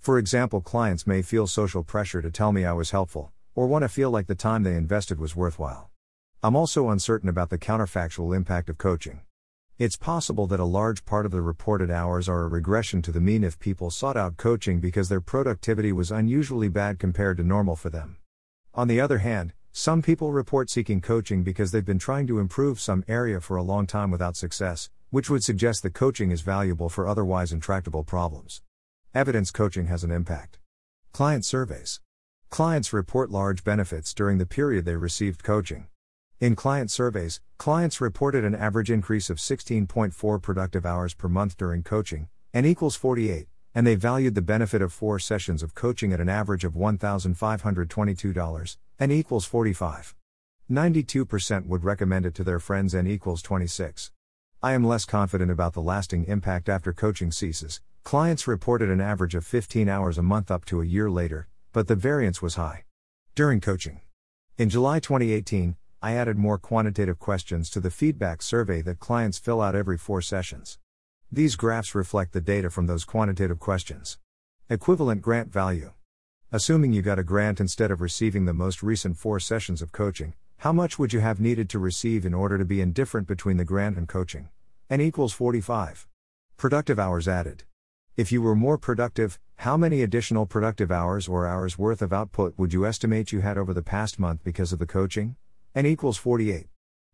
For 0.00 0.18
example, 0.18 0.60
clients 0.60 1.06
may 1.06 1.22
feel 1.22 1.46
social 1.46 1.84
pressure 1.84 2.20
to 2.20 2.28
tell 2.28 2.50
me 2.50 2.64
I 2.64 2.72
was 2.72 2.90
helpful, 2.90 3.30
or 3.54 3.68
want 3.68 3.84
to 3.84 3.88
feel 3.88 4.10
like 4.10 4.26
the 4.26 4.34
time 4.34 4.64
they 4.64 4.74
invested 4.74 5.20
was 5.20 5.36
worthwhile. 5.36 5.90
I'm 6.42 6.56
also 6.56 6.88
uncertain 6.88 7.28
about 7.28 7.50
the 7.50 7.56
counterfactual 7.56 8.34
impact 8.34 8.68
of 8.68 8.78
coaching. 8.78 9.20
It's 9.78 9.96
possible 9.96 10.48
that 10.48 10.58
a 10.58 10.64
large 10.64 11.04
part 11.04 11.24
of 11.24 11.30
the 11.30 11.40
reported 11.40 11.88
hours 11.88 12.28
are 12.28 12.42
a 12.42 12.48
regression 12.48 13.00
to 13.02 13.12
the 13.12 13.20
mean 13.20 13.44
if 13.44 13.60
people 13.60 13.92
sought 13.92 14.16
out 14.16 14.36
coaching 14.36 14.80
because 14.80 15.08
their 15.08 15.20
productivity 15.20 15.92
was 15.92 16.10
unusually 16.10 16.68
bad 16.68 16.98
compared 16.98 17.36
to 17.36 17.44
normal 17.44 17.76
for 17.76 17.90
them. 17.90 18.16
On 18.74 18.88
the 18.88 19.00
other 19.00 19.18
hand, 19.18 19.52
some 19.70 20.02
people 20.02 20.32
report 20.32 20.68
seeking 20.68 21.00
coaching 21.00 21.44
because 21.44 21.70
they've 21.70 21.84
been 21.84 22.00
trying 22.00 22.26
to 22.26 22.40
improve 22.40 22.80
some 22.80 23.04
area 23.06 23.40
for 23.40 23.56
a 23.56 23.62
long 23.62 23.86
time 23.86 24.10
without 24.10 24.34
success, 24.34 24.90
which 25.14 25.30
would 25.30 25.44
suggest 25.44 25.84
that 25.84 25.94
coaching 25.94 26.32
is 26.32 26.40
valuable 26.40 26.88
for 26.88 27.06
otherwise 27.06 27.52
intractable 27.52 28.02
problems. 28.02 28.62
Evidence 29.14 29.52
coaching 29.52 29.86
has 29.86 30.02
an 30.02 30.10
impact. 30.10 30.58
Client 31.12 31.44
surveys. 31.44 32.00
Clients 32.50 32.92
report 32.92 33.30
large 33.30 33.62
benefits 33.62 34.12
during 34.12 34.38
the 34.38 34.44
period 34.44 34.84
they 34.84 34.96
received 34.96 35.44
coaching. 35.44 35.86
In 36.40 36.56
client 36.56 36.90
surveys, 36.90 37.40
clients 37.58 38.00
reported 38.00 38.44
an 38.44 38.56
average 38.56 38.90
increase 38.90 39.30
of 39.30 39.36
16.4 39.36 40.42
productive 40.42 40.84
hours 40.84 41.14
per 41.14 41.28
month 41.28 41.56
during 41.56 41.84
coaching, 41.84 42.26
n 42.52 42.66
equals 42.66 42.96
48, 42.96 43.46
and 43.72 43.86
they 43.86 43.94
valued 43.94 44.34
the 44.34 44.42
benefit 44.42 44.82
of 44.82 44.92
four 44.92 45.20
sessions 45.20 45.62
of 45.62 45.76
coaching 45.76 46.12
at 46.12 46.20
an 46.20 46.28
average 46.28 46.64
of 46.64 46.72
$1,522, 46.72 48.76
n 48.98 49.10
equals 49.12 49.44
45. 49.44 50.16
92% 50.68 51.66
would 51.66 51.84
recommend 51.84 52.26
it 52.26 52.34
to 52.34 52.42
their 52.42 52.58
friends, 52.58 52.96
n 52.96 53.06
equals 53.06 53.42
26. 53.42 54.10
I 54.64 54.72
am 54.72 54.82
less 54.82 55.04
confident 55.04 55.50
about 55.50 55.74
the 55.74 55.82
lasting 55.82 56.24
impact 56.24 56.70
after 56.70 56.94
coaching 56.94 57.30
ceases. 57.30 57.82
Clients 58.02 58.48
reported 58.48 58.88
an 58.88 58.98
average 58.98 59.34
of 59.34 59.44
15 59.44 59.90
hours 59.90 60.16
a 60.16 60.22
month 60.22 60.50
up 60.50 60.64
to 60.64 60.80
a 60.80 60.86
year 60.86 61.10
later, 61.10 61.48
but 61.74 61.86
the 61.86 61.94
variance 61.94 62.40
was 62.40 62.54
high. 62.54 62.84
During 63.34 63.60
coaching. 63.60 64.00
In 64.56 64.70
July 64.70 65.00
2018, 65.00 65.76
I 66.00 66.14
added 66.14 66.38
more 66.38 66.56
quantitative 66.56 67.18
questions 67.18 67.68
to 67.72 67.80
the 67.80 67.90
feedback 67.90 68.40
survey 68.40 68.80
that 68.80 69.00
clients 69.00 69.36
fill 69.36 69.60
out 69.60 69.74
every 69.74 69.98
four 69.98 70.22
sessions. 70.22 70.78
These 71.30 71.56
graphs 71.56 71.94
reflect 71.94 72.32
the 72.32 72.40
data 72.40 72.70
from 72.70 72.86
those 72.86 73.04
quantitative 73.04 73.60
questions. 73.60 74.16
Equivalent 74.70 75.20
grant 75.20 75.52
value. 75.52 75.92
Assuming 76.50 76.94
you 76.94 77.02
got 77.02 77.18
a 77.18 77.22
grant 77.22 77.60
instead 77.60 77.90
of 77.90 78.00
receiving 78.00 78.46
the 78.46 78.54
most 78.54 78.82
recent 78.82 79.18
four 79.18 79.38
sessions 79.40 79.82
of 79.82 79.92
coaching, 79.92 80.32
how 80.56 80.72
much 80.72 80.98
would 80.98 81.12
you 81.12 81.20
have 81.20 81.38
needed 81.38 81.68
to 81.68 81.78
receive 81.78 82.24
in 82.24 82.32
order 82.32 82.56
to 82.56 82.64
be 82.64 82.80
indifferent 82.80 83.26
between 83.28 83.58
the 83.58 83.66
grant 83.66 83.98
and 83.98 84.08
coaching? 84.08 84.48
N 84.90 85.00
equals 85.00 85.32
45. 85.32 86.06
Productive 86.58 86.98
hours 86.98 87.26
added. 87.26 87.64
If 88.18 88.30
you 88.30 88.42
were 88.42 88.54
more 88.54 88.76
productive, 88.76 89.38
how 89.56 89.78
many 89.78 90.02
additional 90.02 90.44
productive 90.44 90.92
hours 90.92 91.26
or 91.26 91.46
hours 91.46 91.78
worth 91.78 92.02
of 92.02 92.12
output 92.12 92.52
would 92.58 92.74
you 92.74 92.84
estimate 92.84 93.32
you 93.32 93.40
had 93.40 93.56
over 93.56 93.72
the 93.72 93.80
past 93.80 94.18
month 94.18 94.44
because 94.44 94.74
of 94.74 94.78
the 94.78 94.86
coaching? 94.86 95.36
n 95.74 95.86
equals 95.86 96.18
48. 96.18 96.66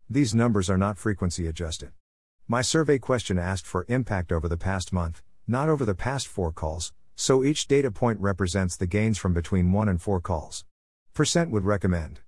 These 0.09 0.35
numbers 0.35 0.69
are 0.69 0.77
not 0.77 0.97
frequency 0.97 1.47
adjusted. 1.47 1.93
My 2.45 2.61
survey 2.61 2.99
question 2.99 3.39
asked 3.39 3.65
for 3.65 3.85
impact 3.87 4.33
over 4.33 4.49
the 4.49 4.57
past 4.57 4.91
month, 4.91 5.23
not 5.47 5.69
over 5.69 5.85
the 5.85 5.95
past 5.95 6.27
four 6.27 6.51
calls, 6.51 6.91
so 7.15 7.41
each 7.41 7.69
data 7.69 7.89
point 7.89 8.19
represents 8.19 8.75
the 8.75 8.85
gains 8.85 9.17
from 9.17 9.33
between 9.33 9.71
1 9.71 9.87
and 9.87 10.01
4 10.01 10.19
calls. 10.19 10.65
Percent 11.13 11.51
would 11.51 11.63
recommend. 11.63 12.19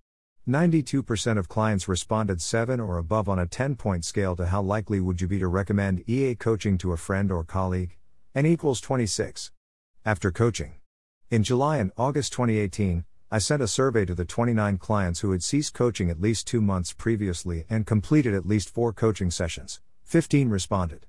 92% 0.48 1.38
of 1.38 1.48
clients 1.48 1.88
responded 1.88 2.42
7 2.42 2.82
or 2.82 2.98
above 2.98 3.30
on 3.30 3.40
a 3.40 3.46
10 3.46 3.78
point 3.78 4.04
scale 4.04 4.36
to 4.36 4.48
how 4.48 4.62
likely 4.62 5.00
would 5.00 5.22
you 5.22 5.28
be 5.28 5.40
to 5.40 5.48
recommend 5.48 6.04
EA 6.06 6.36
coaching 6.36 6.78
to 6.80 6.92
a 6.92 6.98
friend 6.98 7.32
or 7.32 7.46
colleague? 7.46 7.96
N 8.36 8.46
equals 8.46 8.82
26. 8.82 9.54
After 10.04 10.32
coaching. 10.32 10.74
In 11.32 11.44
July 11.44 11.78
and 11.78 11.94
August 11.96 12.34
2018, 12.34 13.06
I 13.32 13.38
sent 13.38 13.62
a 13.62 13.70
survey 13.70 14.04
to 14.04 14.14
the 14.14 14.26
29 14.26 14.78
clients 14.80 15.22
who 15.22 15.32
had 15.32 15.42
ceased 15.42 15.74
coaching 15.74 16.10
at 16.10 16.20
least 16.20 16.46
two 16.46 16.60
months 16.60 16.92
previously 16.92 17.64
and 17.70 17.88
completed 17.88 18.34
at 18.34 18.46
least 18.46 18.70
four 18.70 18.92
coaching 18.92 19.32
sessions. 19.32 19.80
15 20.04 20.50
responded. 20.50 21.06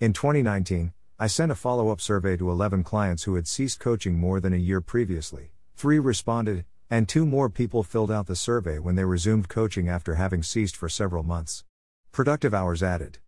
In 0.00 0.12
2019, 0.12 0.92
I 1.20 1.28
sent 1.28 1.52
a 1.52 1.54
follow 1.54 1.90
up 1.90 2.00
survey 2.00 2.36
to 2.36 2.50
11 2.50 2.82
clients 2.82 3.22
who 3.22 3.36
had 3.36 3.46
ceased 3.46 3.78
coaching 3.78 4.18
more 4.18 4.40
than 4.40 4.52
a 4.52 4.56
year 4.56 4.80
previously. 4.80 5.52
Three 5.76 6.00
responded, 6.00 6.64
and 6.90 7.08
two 7.08 7.24
more 7.24 7.48
people 7.48 7.82
filled 7.82 8.10
out 8.10 8.26
the 8.26 8.36
survey 8.36 8.78
when 8.78 8.94
they 8.94 9.04
resumed 9.04 9.48
coaching 9.48 9.88
after 9.88 10.16
having 10.16 10.42
ceased 10.42 10.76
for 10.76 10.88
several 10.88 11.22
months. 11.22 11.64
Productive 12.12 12.52
hours 12.52 12.82
added. 12.82 13.18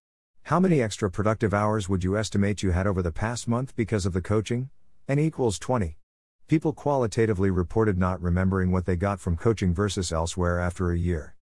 How 0.44 0.61
many 0.61 0.82
extra 0.82 1.11
productive 1.11 1.54
hours 1.54 1.88
would 1.88 2.04
you 2.04 2.18
estimate 2.18 2.62
you 2.62 2.73
had 2.73 2.87
over 2.87 3.00
the 3.00 3.11
past 3.11 3.49
month 3.49 3.75
because 3.76 4.04
of 4.04 4.12
the 4.12 4.20
coaching? 4.20 4.68
N 5.08 5.18
equals 5.18 5.58
20. 5.58 5.96
People 6.46 6.75
qualitatively 6.75 7.50
reported 7.50 7.96
not 7.96 8.20
remembering 8.20 8.70
what 8.70 8.84
they 8.84 8.96
got 8.96 9.20
from 9.20 9.37
coaching 9.37 9.73
versus 9.73 10.12
elsewhere 10.12 10.61
after 10.61 10.90
a 10.90 10.99
year. 10.99 11.34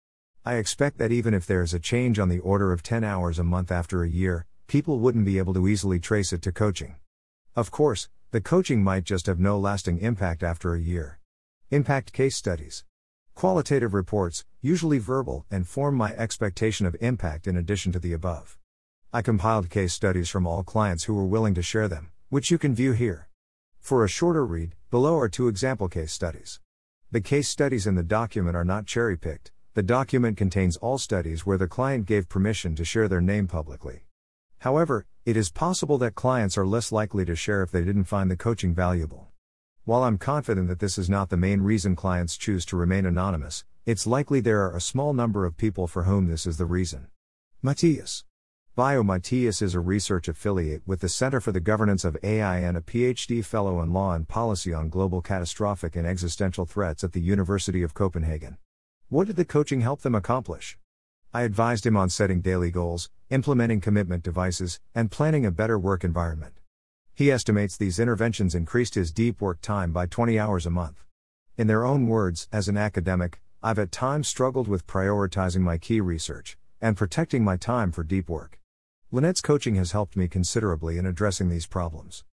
I 0.45 0.57
expect 0.57 0.99
that 0.99 1.13
even 1.13 1.33
if 1.33 1.47
there 1.47 1.63
is 1.63 1.73
a 1.73 1.79
change 1.79 2.19
on 2.19 2.29
the 2.29 2.41
order 2.41 2.73
of 2.73 2.83
10 2.83 3.05
hours 3.05 3.39
a 3.39 3.45
month 3.45 3.73
after 3.73 4.03
a 4.03 4.09
year, 4.09 4.47
people 4.67 4.99
wouldn't 4.99 5.25
be 5.25 5.39
able 5.39 5.55
to 5.55 5.69
easily 5.69 5.99
trace 5.99 6.33
it 6.33 6.43
to 6.43 6.53
coaching. 6.53 6.97
Of 7.57 7.71
course, 7.71 8.09
the 8.31 8.41
coaching 8.41 8.85
might 8.85 9.05
just 9.05 9.27
have 9.27 9.41
no 9.41 9.59
lasting 9.59 10.01
impact 10.01 10.43
after 10.43 10.75
a 10.75 10.81
year. 10.81 11.20
Impact 11.73 12.13
case 12.13 12.35
studies. 12.35 12.85
Qualitative 13.37 13.95
reports, 13.95 14.45
usually 14.61 14.99
verbal, 14.99 15.47
inform 15.53 15.95
my 15.95 16.13
expectation 16.15 16.85
of 16.85 16.97
impact 17.01 17.47
in 17.47 17.57
addition 17.57 17.93
to 17.93 18.01
the 18.01 18.13
above. 18.13 18.59
I 19.13 19.23
compiled 19.23 19.71
case 19.71 19.93
studies 19.93 20.29
from 20.29 20.49
all 20.49 20.65
clients 20.65 21.05
who 21.05 21.15
were 21.15 21.25
willing 21.25 21.55
to 21.55 21.63
share 21.63 21.87
them, 21.87 22.11
which 22.29 22.51
you 22.51 22.59
can 22.59 22.75
view 22.75 22.91
here. 22.91 23.29
For 23.79 24.05
a 24.05 24.09
shorter 24.09 24.45
read, 24.45 24.75
below 24.91 25.17
are 25.21 25.29
two 25.29 25.47
example 25.47 25.89
case 25.89 26.13
studies. 26.13 26.59
The 27.13 27.21
case 27.21 27.49
studies 27.49 27.87
in 27.87 27.95
the 27.95 28.03
document 28.03 28.57
are 28.57 28.65
not 28.65 28.87
cherry 28.87 29.17
picked, 29.17 29.53
the 29.75 29.85
document 29.85 30.37
contains 30.37 30.77
all 30.79 30.99
studies 30.99 31.47
where 31.47 31.57
the 31.57 31.69
client 31.69 32.05
gave 32.05 32.29
permission 32.29 32.75
to 32.75 32.85
share 32.85 33.07
their 33.07 33.21
name 33.21 33.47
publicly. 33.47 34.07
However, 34.59 35.07
it 35.25 35.37
is 35.37 35.53
possible 35.53 35.99
that 35.99 36.17
clients 36.17 36.59
are 36.59 36.67
less 36.67 36.91
likely 36.91 37.25
to 37.27 37.37
share 37.37 37.63
if 37.63 37.71
they 37.71 37.85
didn't 37.85 38.11
find 38.11 38.29
the 38.29 38.37
coaching 38.37 38.75
valuable. 38.75 39.30
While 39.87 40.03
I'm 40.03 40.19
confident 40.19 40.69
that 40.69 40.79
this 40.79 40.99
is 40.99 41.09
not 41.09 41.31
the 41.31 41.39
main 41.39 41.63
reason 41.63 41.97
clients 41.97 42.37
choose 42.37 42.67
to 42.67 42.77
remain 42.77 43.07
anonymous, 43.07 43.65
it's 43.87 44.07
likely 44.07 44.41
there 44.41 44.61
are 44.67 44.77
a 44.77 44.81
small 44.81 45.15
number 45.15 45.47
of 45.47 45.57
people 45.57 45.87
for 45.87 46.03
whom 46.03 46.29
this 46.29 46.47
is 46.47 46.59
the 46.59 46.67
reason. 46.67 47.07
Matthias. 47.63 48.25
Bio 48.77 49.03
Matthias 49.03 49.63
is 49.63 49.75
a 49.75 49.81
research 49.81 50.29
affiliate 50.29 50.83
with 50.87 51.01
the 51.01 51.09
Center 51.09 51.41
for 51.41 51.51
the 51.51 51.61
Governance 51.61 52.05
of 52.05 52.19
AI 52.23 52.59
and 52.59 52.77
a 52.77 52.83
PhD 52.83 53.43
fellow 53.43 53.81
in 53.81 53.91
law 53.91 54.13
and 54.13 54.29
policy 54.29 54.75
on 54.75 54.91
global 54.91 55.23
catastrophic 55.23 55.97
and 55.97 56.07
existential 56.07 56.67
threats 56.67 57.03
at 57.03 57.13
the 57.13 57.23
University 57.23 57.83
of 57.83 57.95
Copenhagen. 57.95 58.59
What 59.09 59.29
did 59.29 59.37
the 59.37 59.47
coaching 59.47 59.81
help 59.81 60.03
them 60.03 60.15
accomplish? 60.15 60.79
I 61.33 61.43
advised 61.43 61.87
him 61.87 61.97
on 61.97 62.11
setting 62.11 62.43
daily 62.43 62.71
goals, 62.71 63.09
implementing 63.31 63.81
commitment 63.81 64.23
devices, 64.23 64.79
and 64.95 65.11
planning 65.11 65.47
a 65.47 65.51
better 65.51 65.79
work 65.79 66.05
environment. 66.05 66.60
He 67.21 67.31
estimates 67.31 67.77
these 67.77 67.99
interventions 67.99 68.55
increased 68.55 68.95
his 68.95 69.13
deep 69.13 69.43
work 69.43 69.61
time 69.61 69.93
by 69.93 70.07
20 70.07 70.39
hours 70.39 70.65
a 70.65 70.71
month. 70.71 71.05
In 71.59 71.67
their 71.67 71.85
own 71.85 72.07
words, 72.07 72.49
as 72.51 72.67
an 72.67 72.79
academic, 72.79 73.43
I've 73.63 73.79
at 73.79 73.93
times 73.93 74.27
struggled 74.27 74.69
with 74.69 74.87
prioritizing 74.87 75.61
my 75.61 75.77
key 75.77 76.01
research 76.01 76.57
and 76.81 76.97
protecting 76.97 77.45
my 77.45 77.59
time 77.59 77.93
for 77.93 78.03
deep 78.03 78.31
work. 78.31 78.59
Lynette's 79.13 79.43
coaching 79.43 79.75
has 79.75 79.93
helped 79.93 80.17
me 80.17 80.29
considerably 80.29 80.97
in 80.97 81.05
addressing 81.05 81.51
these 81.51 81.67
problems. 81.67 82.25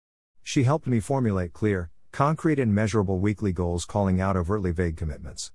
She 0.44 0.62
helped 0.62 0.86
me 0.86 1.00
formulate 1.00 1.52
clear, 1.52 1.90
concrete, 2.12 2.60
and 2.60 2.72
measurable 2.72 3.18
weekly 3.18 3.50
goals, 3.50 3.86
calling 3.86 4.20
out 4.20 4.36
overtly 4.36 4.70
vague 4.70 4.96
commitments. 4.96 5.50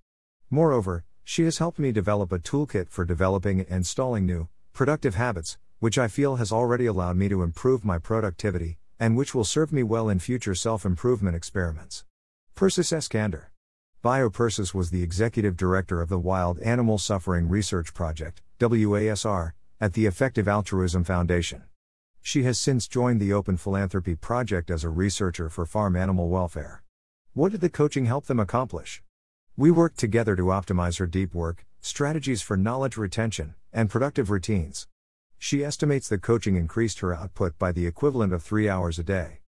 Moreover, 0.49 1.05
she 1.23 1.45
has 1.45 1.59
helped 1.59 1.79
me 1.79 1.93
develop 1.93 2.33
a 2.33 2.39
toolkit 2.39 2.89
for 2.89 3.05
developing 3.05 3.61
and 3.61 3.69
installing 3.69 4.25
new, 4.25 4.49
productive 4.73 5.15
habits, 5.15 5.57
which 5.79 5.97
I 5.97 6.09
feel 6.09 6.35
has 6.35 6.51
already 6.51 6.85
allowed 6.85 7.15
me 7.15 7.29
to 7.29 7.43
improve 7.43 7.85
my 7.85 7.97
productivity, 7.97 8.77
and 9.01 9.17
which 9.17 9.33
will 9.33 9.43
serve 9.43 9.73
me 9.73 9.81
well 9.81 10.09
in 10.09 10.19
future 10.19 10.53
self 10.53 10.85
improvement 10.85 11.35
experiments. 11.35 12.05
Persis 12.53 12.91
Eskander. 12.91 13.45
BioPersis 14.03 14.75
was 14.75 14.91
the 14.91 15.01
executive 15.01 15.57
director 15.57 16.01
of 16.01 16.09
the 16.09 16.19
Wild 16.19 16.59
Animal 16.59 16.99
Suffering 16.99 17.49
Research 17.49 17.95
Project, 17.95 18.43
WASR, 18.59 19.53
at 19.79 19.93
the 19.93 20.05
Effective 20.05 20.47
Altruism 20.47 21.03
Foundation. 21.03 21.63
She 22.21 22.43
has 22.43 22.59
since 22.59 22.87
joined 22.87 23.19
the 23.19 23.33
Open 23.33 23.57
Philanthropy 23.57 24.15
Project 24.15 24.69
as 24.69 24.83
a 24.83 24.89
researcher 24.89 25.49
for 25.49 25.65
farm 25.65 25.95
animal 25.95 26.29
welfare. 26.29 26.83
What 27.33 27.53
did 27.53 27.61
the 27.61 27.69
coaching 27.69 28.05
help 28.05 28.27
them 28.27 28.39
accomplish? 28.39 29.01
We 29.57 29.71
worked 29.71 29.97
together 29.97 30.35
to 30.35 30.43
optimize 30.43 30.99
her 30.99 31.07
deep 31.07 31.33
work, 31.33 31.65
strategies 31.79 32.43
for 32.43 32.55
knowledge 32.55 32.97
retention, 32.97 33.55
and 33.73 33.89
productive 33.89 34.29
routines. 34.29 34.87
She 35.43 35.65
estimates 35.65 36.07
the 36.07 36.19
coaching 36.19 36.55
increased 36.55 36.99
her 36.99 37.15
output 37.15 37.57
by 37.57 37.71
the 37.71 37.87
equivalent 37.87 38.31
of 38.31 38.43
three 38.43 38.69
hours 38.69 38.99
a 38.99 39.03
day. 39.03 39.39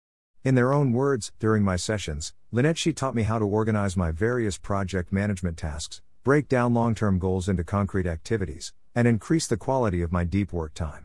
In 0.43 0.55
their 0.55 0.73
own 0.73 0.95
words, 0.95 1.33
during 1.39 1.63
my 1.63 1.77
sessions, 1.77 2.33
Lynette 2.51 2.79
she 2.79 2.95
taught 2.95 3.15
me 3.15 3.25
how 3.25 3.39
to 3.39 3.45
organize 3.45 3.95
my 3.95 4.11
various 4.11 4.57
project 4.57 5.13
management 5.13 5.59
tasks, 5.59 6.01
break 6.25 6.49
down 6.49 6.73
long 6.73 6.95
term 6.95 7.19
goals 7.19 7.47
into 7.47 7.63
concrete 7.63 8.07
activities, 8.07 8.73
and 8.95 9.07
increase 9.07 9.47
the 9.47 9.59
quality 9.59 10.01
of 10.01 10.11
my 10.11 10.25
deep 10.25 10.51
work 10.51 10.73
time. 10.73 11.05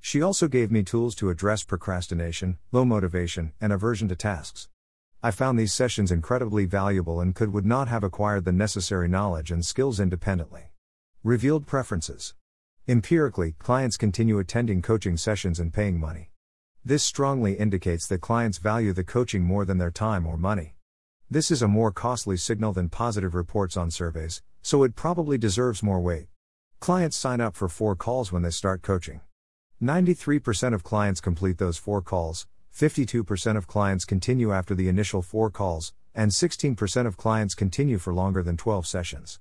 She 0.00 0.22
also 0.22 0.46
gave 0.46 0.70
me 0.70 0.84
tools 0.84 1.16
to 1.16 1.30
address 1.30 1.64
procrastination, 1.64 2.58
low 2.70 2.84
motivation, 2.84 3.52
and 3.60 3.72
aversion 3.72 4.06
to 4.10 4.14
tasks. 4.14 4.68
I 5.24 5.32
found 5.32 5.58
these 5.58 5.72
sessions 5.72 6.12
incredibly 6.12 6.66
valuable 6.66 7.20
and 7.20 7.34
could 7.34 7.52
would 7.52 7.66
not 7.66 7.88
have 7.88 8.04
acquired 8.04 8.44
the 8.44 8.52
necessary 8.52 9.08
knowledge 9.08 9.50
and 9.50 9.66
skills 9.66 9.98
independently. 9.98 10.70
Revealed 11.24 11.66
preferences. 11.66 12.34
Empirically, 12.88 13.54
clients 13.58 13.96
continue 13.96 14.38
attending 14.38 14.80
coaching 14.82 15.16
sessions 15.16 15.60
and 15.60 15.72
paying 15.72 16.00
money. 16.00 16.30
This 16.84 17.04
strongly 17.04 17.54
indicates 17.54 18.06
that 18.08 18.22
clients 18.22 18.58
value 18.58 18.92
the 18.92 19.04
coaching 19.04 19.42
more 19.42 19.64
than 19.64 19.78
their 19.78 19.90
time 19.90 20.26
or 20.26 20.38
money. 20.38 20.74
This 21.30 21.50
is 21.50 21.62
a 21.62 21.68
more 21.68 21.92
costly 21.92 22.36
signal 22.36 22.72
than 22.72 22.88
positive 22.88 23.34
reports 23.34 23.76
on 23.76 23.90
surveys, 23.90 24.42
so 24.62 24.82
it 24.82 24.96
probably 24.96 25.38
deserves 25.38 25.82
more 25.82 26.00
weight. 26.00 26.28
Clients 26.80 27.16
sign 27.16 27.40
up 27.40 27.54
for 27.54 27.68
four 27.68 27.94
calls 27.94 28.32
when 28.32 28.42
they 28.42 28.50
start 28.50 28.82
coaching. 28.82 29.20
93% 29.82 30.74
of 30.74 30.82
clients 30.82 31.20
complete 31.20 31.58
those 31.58 31.76
four 31.76 32.00
calls, 32.00 32.46
52% 32.74 33.56
of 33.56 33.66
clients 33.66 34.04
continue 34.04 34.52
after 34.52 34.74
the 34.74 34.88
initial 34.88 35.22
four 35.22 35.50
calls, 35.50 35.92
and 36.14 36.30
16% 36.30 37.06
of 37.06 37.16
clients 37.16 37.54
continue 37.54 37.98
for 37.98 38.14
longer 38.14 38.42
than 38.42 38.56
12 38.56 38.86
sessions. 38.86 39.38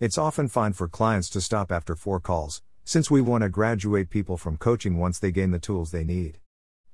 It's 0.00 0.18
often 0.18 0.48
fine 0.48 0.72
for 0.72 0.88
clients 0.88 1.28
to 1.30 1.40
stop 1.40 1.70
after 1.70 1.94
four 1.94 2.20
calls, 2.20 2.62
since 2.88 3.10
we 3.10 3.20
want 3.20 3.42
to 3.42 3.50
graduate 3.50 4.08
people 4.08 4.38
from 4.38 4.56
coaching 4.56 4.96
once 4.96 5.18
they 5.18 5.30
gain 5.30 5.50
the 5.50 5.58
tools 5.58 5.90
they 5.90 6.04
need. 6.04 6.38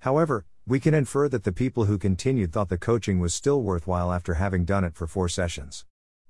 However, 0.00 0.44
we 0.66 0.80
can 0.80 0.92
infer 0.92 1.28
that 1.28 1.44
the 1.44 1.52
people 1.52 1.84
who 1.84 1.98
continued 1.98 2.52
thought 2.52 2.68
the 2.68 2.76
coaching 2.76 3.20
was 3.20 3.32
still 3.32 3.62
worthwhile 3.62 4.12
after 4.12 4.34
having 4.34 4.64
done 4.64 4.82
it 4.82 4.96
for 4.96 5.06
four 5.06 5.28
sessions. 5.28 5.84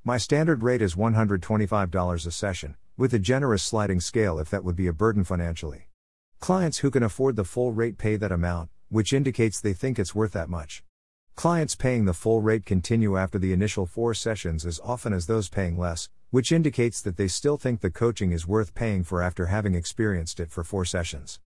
My 0.04 0.18
standard 0.18 0.62
rate 0.62 0.82
is 0.82 0.96
$125 0.96 2.26
a 2.26 2.30
session, 2.30 2.76
with 2.98 3.14
a 3.14 3.18
generous 3.18 3.62
sliding 3.62 4.00
scale 4.00 4.38
if 4.38 4.50
that 4.50 4.64
would 4.64 4.76
be 4.76 4.86
a 4.86 4.92
burden 4.92 5.24
financially. 5.24 5.88
Clients 6.40 6.80
who 6.80 6.90
can 6.90 7.02
afford 7.02 7.36
the 7.36 7.42
full 7.42 7.72
rate 7.72 7.96
pay 7.96 8.16
that 8.16 8.30
amount, 8.30 8.68
which 8.90 9.14
indicates 9.14 9.62
they 9.62 9.72
think 9.72 9.98
it's 9.98 10.14
worth 10.14 10.32
that 10.32 10.50
much. 10.50 10.84
Clients 11.36 11.74
paying 11.74 12.04
the 12.04 12.12
full 12.12 12.42
rate 12.42 12.66
continue 12.66 13.16
after 13.16 13.38
the 13.38 13.54
initial 13.54 13.86
four 13.86 14.12
sessions 14.12 14.66
as 14.66 14.78
often 14.84 15.14
as 15.14 15.24
those 15.24 15.48
paying 15.48 15.78
less, 15.78 16.10
which 16.34 16.50
indicates 16.50 17.00
that 17.00 17.16
they 17.16 17.28
still 17.28 17.56
think 17.56 17.80
the 17.80 17.88
coaching 17.88 18.32
is 18.32 18.44
worth 18.44 18.74
paying 18.74 19.04
for 19.04 19.22
after 19.22 19.46
having 19.46 19.76
experienced 19.76 20.40
it 20.40 20.50
for 20.50 20.64
four 20.64 20.84
sessions. 20.84 21.38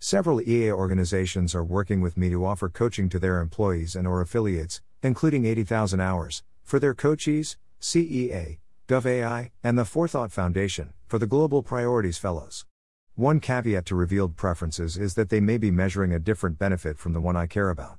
Several 0.00 0.40
EA 0.40 0.72
organizations 0.72 1.54
are 1.54 1.62
working 1.62 2.00
with 2.00 2.16
me 2.16 2.28
to 2.28 2.44
offer 2.44 2.68
coaching 2.68 3.08
to 3.08 3.20
their 3.20 3.38
employees 3.40 3.94
and 3.94 4.04
or 4.04 4.20
affiliates, 4.20 4.82
including 5.00 5.46
80,000 5.46 6.00
hours, 6.00 6.42
for 6.64 6.80
their 6.80 6.92
coachees, 6.92 7.54
CEA, 7.80 8.58
GovAI, 8.88 9.52
and 9.62 9.78
the 9.78 9.84
Forethought 9.84 10.32
Foundation, 10.32 10.92
for 11.06 11.20
the 11.20 11.28
Global 11.28 11.62
Priorities 11.62 12.18
Fellows. 12.18 12.66
One 13.14 13.38
caveat 13.38 13.86
to 13.86 13.94
revealed 13.94 14.34
preferences 14.34 14.98
is 14.98 15.14
that 15.14 15.28
they 15.28 15.38
may 15.38 15.56
be 15.56 15.70
measuring 15.70 16.12
a 16.12 16.18
different 16.18 16.58
benefit 16.58 16.98
from 16.98 17.12
the 17.12 17.20
one 17.20 17.36
I 17.36 17.46
care 17.46 17.70
about. 17.70 17.98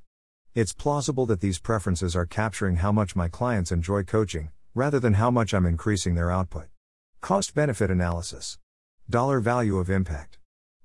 It's 0.53 0.73
plausible 0.73 1.25
that 1.27 1.39
these 1.39 1.59
preferences 1.59 2.17
are 2.17 2.25
capturing 2.25 2.75
how 2.75 2.91
much 2.91 3.15
my 3.15 3.29
clients 3.29 3.71
enjoy 3.71 4.03
coaching, 4.03 4.49
rather 4.75 4.99
than 4.99 5.13
how 5.13 5.29
much 5.29 5.53
I'm 5.53 5.67
increasing 5.67 6.15
their 6.15 6.31
output. 6.31 6.67
Cost 7.21 7.53
benefit 7.53 7.91
analysis. 7.91 8.57
Dollar 9.07 9.39
value 9.39 9.77
of 9.77 9.89
impact. 9.89 10.39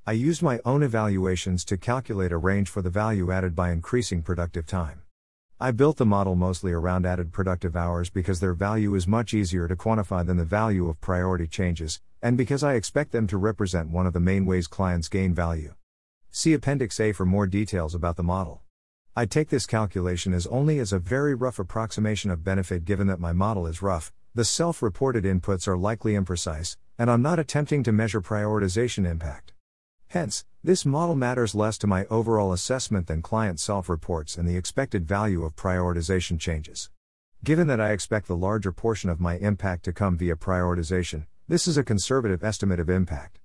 I 0.07 0.13
used 0.13 0.43
my 0.43 0.61
own 0.65 0.83
evaluations 0.83 1.65
to 1.67 1.79
calculate 1.79 2.31
a 2.31 2.37
range 2.37 2.69
for 2.69 2.83
the 2.83 2.91
value 2.91 3.33
added 3.33 3.57
by 3.57 3.73
increasing 3.73 4.23
productive 4.23 4.67
time. 4.67 5.03
I 5.59 5.71
built 5.71 5.97
the 5.97 6.07
model 6.07 6.35
mostly 6.35 6.73
around 6.73 7.07
added 7.07 7.33
productive 7.33 7.77
hours 7.77 8.11
because 8.11 8.41
their 8.41 8.55
value 8.55 8.95
is 8.95 9.09
much 9.09 9.33
easier 9.33 9.67
to 9.67 9.75
quantify 9.75 10.25
than 10.25 10.37
the 10.37 10.45
value 10.45 10.89
of 10.89 11.01
priority 11.01 11.47
changes, 11.47 12.01
and 12.23 12.37
because 12.37 12.63
I 12.63 12.75
expect 12.75 13.13
them 13.13 13.27
to 13.29 13.39
represent 13.39 13.91
one 13.91 14.07
of 14.07 14.13
the 14.13 14.21
main 14.21 14.45
ways 14.45 14.67
clients 14.67 15.09
gain 15.09 15.35
value. 15.35 15.75
See 16.31 16.53
Appendix 16.53 17.01
A 17.01 17.13
for 17.13 17.25
more 17.25 17.47
details 17.47 17.95
about 17.95 18.17
the 18.17 18.23
model. 18.23 18.63
I 19.19 19.27
take 19.27 19.49
this 19.49 19.67
calculation 19.67 20.33
as 20.33 20.47
only 20.47 20.79
as 20.79 20.93
a 20.93 21.01
very 21.01 21.35
rough 21.35 21.59
approximation 21.59 22.31
of 22.31 22.45
benefit 22.45 22.85
given 22.85 23.09
that 23.09 23.19
my 23.19 23.33
model 23.33 23.67
is 23.67 23.83
rough, 23.83 24.13
the 24.33 24.45
self 24.45 24.81
reported 24.81 25.25
inputs 25.25 25.67
are 25.67 25.77
likely 25.77 26.13
imprecise, 26.13 26.77
and 26.97 27.11
I'm 27.11 27.21
not 27.21 27.41
attempting 27.41 27.83
to 27.83 27.91
measure 27.91 28.21
prioritization 28.21 29.11
impact. 29.11 29.55
Hence, 30.07 30.45
this 30.63 30.87
model 30.87 31.17
matters 31.17 31.57
less 31.57 31.79
to 31.79 31.89
my 31.89 32.05
overall 32.05 32.53
assessment 32.53 33.09
than 33.09 33.21
client 33.21 33.59
self 33.59 33.89
reports 33.89 34.39
and 34.39 34.49
the 34.49 34.57
expected 34.57 35.05
value 35.05 35.43
of 35.43 35.57
prioritization 35.57 36.39
changes. 36.39 36.89
Given 37.43 37.67
that 37.67 37.81
I 37.81 37.91
expect 37.91 38.29
the 38.29 38.37
larger 38.37 38.71
portion 38.71 39.11
of 39.11 39.19
my 39.19 39.37
impact 39.39 39.85
to 39.87 39.93
come 39.93 40.17
via 40.17 40.37
prioritization, 40.37 41.27
this 41.49 41.67
is 41.67 41.77
a 41.77 41.83
conservative 41.83 42.45
estimate 42.45 42.79
of 42.79 42.89
impact. 42.89 43.41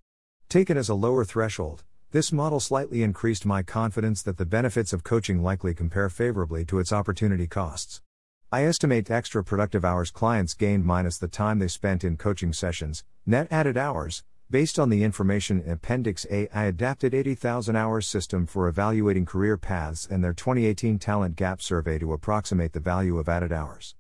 Taken 0.49 0.77
as 0.77 0.89
a 0.89 0.93
lower 0.93 1.25
threshold, 1.25 1.83
this 2.13 2.31
model 2.31 2.59
slightly 2.59 3.01
increased 3.01 3.43
my 3.43 3.63
confidence 3.63 4.21
that 4.21 4.37
the 4.37 4.45
benefits 4.45 4.93
of 4.93 5.03
coaching 5.03 5.41
likely 5.41 5.73
compare 5.73 6.09
favorably 6.09 6.63
to 6.63 6.77
its 6.77 6.93
opportunity 6.93 7.47
costs. 7.47 8.03
I 8.51 8.65
estimate 8.65 9.09
extra 9.09 9.43
productive 9.43 9.83
hours 9.83 10.11
clients 10.11 10.53
gained 10.53 10.85
minus 10.85 11.17
the 11.17 11.27
time 11.27 11.57
they 11.57 11.67
spent 11.67 12.03
in 12.03 12.17
coaching 12.17 12.53
sessions, 12.53 13.03
net 13.25 13.47
added 13.49 13.77
hours, 13.77 14.23
Based 14.51 14.77
on 14.77 14.89
the 14.89 15.03
information 15.03 15.61
in 15.61 15.71
Appendix 15.71 16.27
A, 16.29 16.47
I 16.53 16.65
adapted 16.65 17.15
80,000 17.15 17.75
hours 17.75 18.05
system 18.05 18.45
for 18.45 18.67
evaluating 18.67 19.25
career 19.25 19.57
paths 19.57 20.05
and 20.05 20.23
their 20.23 20.33
2018 20.33 20.99
talent 20.99 21.35
gap 21.35 21.59
survey 21.59 21.97
to 21.97 22.13
approximate 22.13 22.73
the 22.73 22.79
value 22.79 23.17
of 23.17 23.27
added 23.27 23.51
hours. 23.51 23.95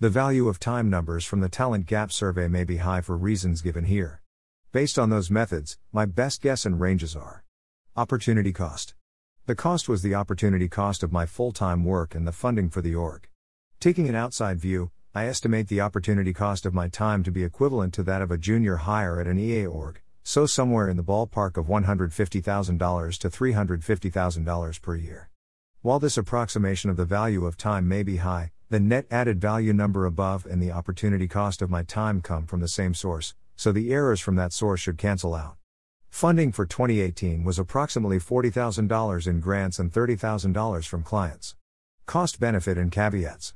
The 0.00 0.10
value 0.10 0.48
of 0.48 0.60
time 0.60 0.90
numbers 0.90 1.24
from 1.24 1.40
the 1.40 1.48
talent 1.48 1.86
gap 1.86 2.12
survey 2.12 2.48
may 2.48 2.64
be 2.64 2.78
high 2.78 3.00
for 3.00 3.16
reasons 3.16 3.62
given 3.62 3.84
here. 3.84 4.20
Based 4.72 4.98
on 4.98 5.08
those 5.08 5.30
methods, 5.30 5.78
my 5.90 6.04
best 6.04 6.42
guess 6.42 6.66
and 6.66 6.78
ranges 6.78 7.16
are 7.16 7.43
Opportunity 7.96 8.52
cost. 8.52 8.96
The 9.46 9.54
cost 9.54 9.88
was 9.88 10.02
the 10.02 10.16
opportunity 10.16 10.68
cost 10.68 11.04
of 11.04 11.12
my 11.12 11.26
full 11.26 11.52
time 11.52 11.84
work 11.84 12.16
and 12.16 12.26
the 12.26 12.32
funding 12.32 12.68
for 12.68 12.82
the 12.82 12.96
org. 12.96 13.28
Taking 13.78 14.08
an 14.08 14.16
outside 14.16 14.58
view, 14.58 14.90
I 15.14 15.28
estimate 15.28 15.68
the 15.68 15.80
opportunity 15.80 16.32
cost 16.32 16.66
of 16.66 16.74
my 16.74 16.88
time 16.88 17.22
to 17.22 17.30
be 17.30 17.44
equivalent 17.44 17.94
to 17.94 18.02
that 18.02 18.20
of 18.20 18.32
a 18.32 18.36
junior 18.36 18.78
hire 18.78 19.20
at 19.20 19.28
an 19.28 19.38
EA 19.38 19.66
org, 19.66 20.00
so 20.24 20.44
somewhere 20.44 20.88
in 20.88 20.96
the 20.96 21.04
ballpark 21.04 21.56
of 21.56 21.66
$150,000 21.66 23.18
to 23.18 23.30
$350,000 23.30 24.82
per 24.82 24.96
year. 24.96 25.30
While 25.82 26.00
this 26.00 26.18
approximation 26.18 26.90
of 26.90 26.96
the 26.96 27.04
value 27.04 27.46
of 27.46 27.56
time 27.56 27.86
may 27.86 28.02
be 28.02 28.16
high, 28.16 28.50
the 28.70 28.80
net 28.80 29.06
added 29.08 29.40
value 29.40 29.72
number 29.72 30.04
above 30.04 30.46
and 30.46 30.60
the 30.60 30.72
opportunity 30.72 31.28
cost 31.28 31.62
of 31.62 31.70
my 31.70 31.84
time 31.84 32.22
come 32.22 32.46
from 32.46 32.58
the 32.58 32.66
same 32.66 32.92
source, 32.92 33.36
so 33.54 33.70
the 33.70 33.92
errors 33.92 34.18
from 34.20 34.34
that 34.34 34.52
source 34.52 34.80
should 34.80 34.98
cancel 34.98 35.32
out. 35.32 35.58
Funding 36.14 36.52
for 36.52 36.64
2018 36.64 37.42
was 37.42 37.58
approximately 37.58 38.20
$40,000 38.20 39.26
in 39.26 39.40
grants 39.40 39.80
and 39.80 39.92
$30,000 39.92 40.86
from 40.86 41.02
clients. 41.02 41.56
Cost 42.06 42.38
benefit 42.38 42.78
and 42.78 42.92
caveats. 42.92 43.52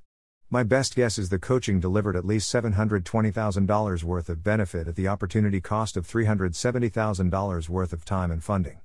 My 0.50 0.64
best 0.64 0.96
guess 0.96 1.18
is 1.18 1.28
the 1.28 1.38
coaching 1.38 1.78
delivered 1.78 2.16
at 2.16 2.24
least 2.24 2.52
$720,000 2.52 4.02
worth 4.02 4.28
of 4.28 4.42
benefit 4.42 4.88
at 4.88 4.96
the 4.96 5.06
opportunity 5.06 5.60
cost 5.60 5.96
of 5.96 6.04
$370,000 6.08 7.68
worth 7.68 7.92
of 7.92 8.04
time 8.04 8.32
and 8.32 8.42
funding. 8.42 8.80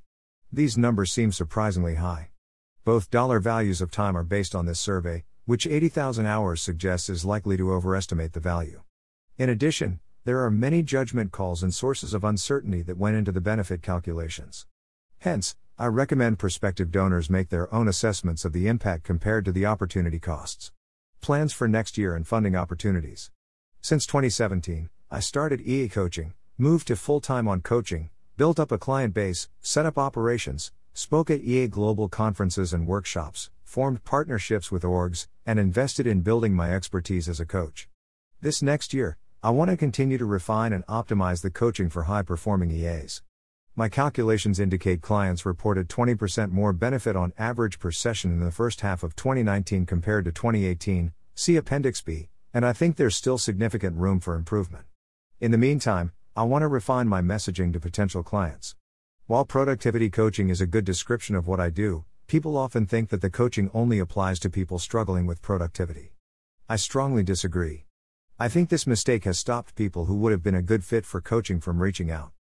These 0.51 0.77
numbers 0.77 1.12
seem 1.12 1.32
surprisingly 1.32 1.96
high. 1.96 2.30
Both 2.86 3.10
dollar 3.10 3.39
values 3.39 3.82
of 3.82 3.89
time 3.89 4.15
are 4.15 4.24
based 4.24 4.53
on 4.53 4.68
this 4.68 4.80
survey, 4.80 5.24
which 5.46 5.65
80,000 5.65 6.27
hours 6.27 6.62
suggests 6.62 7.10
is 7.10 7.25
likely 7.25 7.58
to 7.58 7.74
overestimate 7.74 8.34
the 8.34 8.39
value. 8.39 8.84
In 9.39 9.50
addition, 9.50 10.00
there 10.25 10.44
are 10.44 10.50
many 10.50 10.82
judgment 10.82 11.32
calls 11.32 11.63
and 11.63 11.74
sources 11.74 12.13
of 12.13 12.24
uncertainty 12.24 12.82
that 12.82 12.98
went 12.98 13.18
into 13.18 13.32
the 13.32 13.42
benefit 13.42 13.82
calculations. 13.82 14.65
Hence, 15.20 15.55
I 15.77 15.88
recommend 15.88 16.40
prospective 16.40 16.92
donors 16.92 17.29
make 17.29 17.50
their 17.50 17.74
own 17.74 17.90
assessments 17.90 18.46
of 18.46 18.53
the 18.53 18.68
impact 18.68 19.03
compared 19.03 19.44
to 19.46 19.51
the 19.51 19.66
opportunity 19.66 20.20
costs. 20.20 20.72
Plans 21.20 21.51
for 21.51 21.68
next 21.68 21.98
year 21.98 22.16
and 22.16 22.25
funding 22.25 22.55
opportunities. 22.55 23.31
Since 23.81 24.05
2017, 24.05 24.90
I 25.12 25.20
started 25.20 25.62
EA 25.62 25.90
coaching, 25.90 26.33
moved 26.57 26.88
to 26.88 26.96
full 26.96 27.20
time 27.20 27.48
on 27.48 27.59
coaching, 27.62 28.09
built 28.38 28.59
up 28.59 28.72
a 28.72 28.77
client 28.77 29.14
base, 29.14 29.50
set 29.62 29.86
up 29.86 29.98
operations, 29.98 30.72
spoke 30.94 31.29
at 31.29 31.42
EA 31.42 31.68
global 31.68 32.07
conferences 32.07 32.72
and 32.72 32.88
workshops, 32.88 33.50
formed 33.64 34.03
partnerships 34.03 34.72
with 34.72 34.83
orgs, 34.83 35.27
and 35.46 35.59
invested 35.59 36.07
in 36.07 36.22
building 36.22 36.53
my 36.53 36.74
expertise 36.74 37.27
as 37.27 37.40
a 37.40 37.46
coach. 37.46 37.90
This 38.40 38.62
next 38.62 38.94
year, 38.94 39.18
I 39.46 39.50
want 39.50 39.72
to 39.72 39.75
continue 39.75 40.18
to 40.18 40.24
refine 40.24 40.72
and 40.72 40.86
optimize 40.86 41.42
the 41.42 41.51
coaching 41.51 41.90
for 41.90 42.03
high 42.03 42.22
performing 42.22 42.72
EAs. 42.72 43.24
My 43.75 43.90
calculations 43.90 44.58
indicate 44.58 45.01
clients 45.01 45.46
reported 45.46 45.90
20% 45.90 46.51
more 46.53 46.72
benefit 46.72 47.18
on 47.18 47.34
average 47.38 47.77
per 47.77 47.92
session 47.92 48.32
in 48.32 48.40
the 48.40 48.51
first 48.51 48.79
half 48.79 49.03
of 49.03 49.18
2019 49.18 49.86
compared 49.86 50.24
to 50.24 50.32
2018, 50.32 51.12
see 51.36 51.58
Appendix 51.58 52.01
B, 52.01 52.29
and 52.53 52.66
I 52.66 52.72
think 52.72 52.96
there's 52.96 53.18
still 53.18 53.38
significant 53.38 53.98
room 53.98 54.22
for 54.22 54.36
improvement. 54.36 54.86
In 55.42 55.51
the 55.51 55.58
meantime, 55.58 56.14
I 56.38 56.44
want 56.44 56.62
to 56.62 56.70
refine 56.70 57.10
my 57.10 57.20
messaging 57.22 57.74
to 57.74 57.82
potential 57.82 58.24
clients. 58.24 58.77
While 59.27 59.44
productivity 59.44 60.10
coaching 60.10 60.48
is 60.48 60.62
a 60.62 60.66
good 60.66 60.86
description 60.86 61.36
of 61.36 61.50
what 61.50 61.60
I 61.60 61.70
do, 61.70 62.06
people 62.27 62.56
often 62.56 62.86
think 62.86 63.10
that 63.10 63.20
the 63.20 63.29
coaching 63.29 63.70
only 63.74 64.00
applies 64.00 64.40
to 64.40 64.50
people 64.50 64.79
struggling 64.79 65.25
with 65.25 65.42
productivity. 65.42 66.14
I 66.70 66.77
strongly 66.77 67.24
disagree. 67.24 67.88
I 68.44 68.50
think 68.50 68.68
this 68.68 68.86
mistake 68.86 69.24
has 69.24 69.40
stopped 69.40 69.74
people 69.74 70.03
who 70.03 70.16
would 70.18 70.34
have 70.34 70.44
been 70.44 70.53
a 70.53 70.62
good 70.62 70.84
fit 70.84 71.06
for 71.06 71.22
coaching 71.22 71.62
from 71.62 71.82
reaching 71.82 72.12
out. 72.12 72.34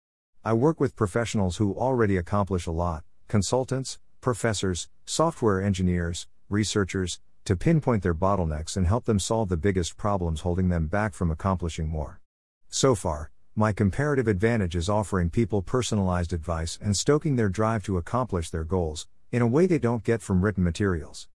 I 0.43 0.55
work 0.55 0.81
with 0.81 0.97
professionals 0.97 1.59
who 1.59 1.75
already 1.75 2.17
accomplish 2.17 2.65
a 2.65 2.71
lot 2.71 3.05
consultants, 3.29 3.99
professors, 4.23 4.89
software 5.05 5.61
engineers, 5.61 6.27
researchers 6.49 7.21
to 7.45 7.55
pinpoint 7.55 8.03
their 8.03 8.15
bottlenecks 8.15 8.79
and 8.79 8.87
help 8.87 9.05
them 9.05 9.19
solve 9.19 9.51
the 9.51 9.59
biggest 9.59 9.99
problems 9.99 10.41
holding 10.41 10.71
them 10.71 10.87
back 10.87 11.13
from 11.13 11.31
accomplishing 11.31 11.87
more. 11.87 12.23
So 12.71 12.95
far, 12.95 13.31
my 13.55 13.75
comparative 13.75 14.27
advantage 14.27 14.75
is 14.75 14.89
offering 14.89 15.29
people 15.29 15.61
personalized 15.61 16.33
advice 16.33 16.79
and 16.81 16.97
stoking 16.97 17.37
their 17.37 17.51
drive 17.51 17.85
to 17.85 17.99
accomplish 17.99 18.49
their 18.49 18.65
goals, 18.65 19.07
in 19.31 19.43
a 19.43 19.47
way 19.47 19.67
they 19.67 19.79
don't 19.79 20.03
get 20.03 20.23
from 20.23 20.41
written 20.41 20.65
materials. 20.65 21.29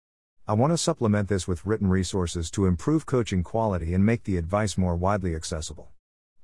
I 0.48 0.54
want 0.54 0.74
to 0.74 0.78
supplement 0.78 1.28
this 1.28 1.48
with 1.48 1.66
written 1.66 1.88
resources 1.90 2.52
to 2.52 2.68
improve 2.68 3.08
coaching 3.08 3.42
quality 3.42 3.96
and 3.96 4.06
make 4.06 4.26
the 4.26 4.38
advice 4.38 4.78
more 4.78 4.96
widely 4.96 5.34
accessible. 5.34 5.90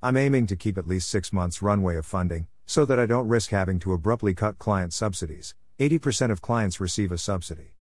I'm 0.01 0.17
aiming 0.17 0.47
to 0.47 0.55
keep 0.55 0.79
at 0.79 0.87
least 0.87 1.07
six 1.07 1.31
months' 1.31 1.61
runway 1.61 1.95
of 1.97 2.05
funding, 2.07 2.47
so 2.65 2.83
that 2.85 2.97
I 2.97 3.05
don't 3.05 3.27
risk 3.27 3.51
having 3.51 3.77
to 3.81 3.93
abruptly 3.93 4.33
cut 4.33 4.57
client 4.57 4.91
subsidies. 4.91 5.53
80% 5.77 6.31
of 6.31 6.41
clients 6.41 6.79
receive 6.79 7.11
a 7.11 7.17
subsidy. 7.19 7.75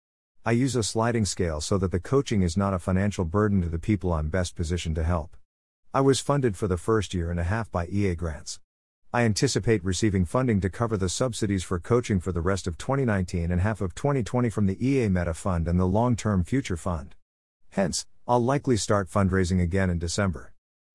I 0.45 0.51
use 0.51 0.75
a 0.75 0.83
sliding 0.83 1.23
scale 1.23 1.61
so 1.61 1.77
that 1.77 1.91
the 1.91 2.01
coaching 2.01 2.41
is 2.41 2.57
not 2.57 2.73
a 2.73 2.79
financial 2.79 3.23
burden 3.23 3.61
to 3.61 3.69
the 3.69 3.79
people 3.79 4.11
I'm 4.11 4.27
best 4.27 4.57
positioned 4.57 4.95
to 4.95 5.05
help. 5.05 5.37
I 5.93 6.01
was 6.01 6.19
funded 6.19 6.57
for 6.57 6.67
the 6.67 6.75
first 6.75 7.13
year 7.13 7.31
and 7.31 7.39
a 7.39 7.43
half 7.43 7.71
by 7.71 7.87
EA 7.87 8.15
grants. 8.15 8.59
I 9.11 9.23
anticipate 9.23 9.83
receiving 9.83 10.23
funding 10.23 10.61
to 10.61 10.69
cover 10.69 10.95
the 10.95 11.09
subsidies 11.09 11.63
for 11.63 11.79
coaching 11.79 12.19
for 12.19 12.31
the 12.31 12.41
rest 12.41 12.67
of 12.67 12.77
2019 12.77 13.49
and 13.51 13.59
half 13.59 13.81
of 13.81 13.95
2020 13.95 14.51
from 14.51 14.67
the 14.67 14.87
EA 14.87 15.09
Meta 15.09 15.33
Fund 15.33 15.67
and 15.67 15.79
the 15.79 15.87
Long 15.87 16.15
Term 16.15 16.43
Future 16.43 16.77
Fund. 16.77 17.15
Hence, 17.71 18.05
I'll 18.27 18.43
likely 18.43 18.77
start 18.77 19.09
fundraising 19.09 19.59
again 19.59 19.89
in 19.89 19.97
December. 19.97 20.53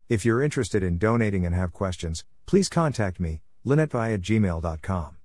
If 0.08 0.24
you're 0.24 0.44
interested 0.44 0.84
in 0.84 0.96
donating 0.96 1.44
and 1.44 1.56
have 1.56 1.72
questions, 1.72 2.24
please 2.46 2.68
contact 2.68 3.18
me, 3.18 3.40
lynettebye 3.66 4.14
at 4.14 4.20
gmail.com. 4.20 5.16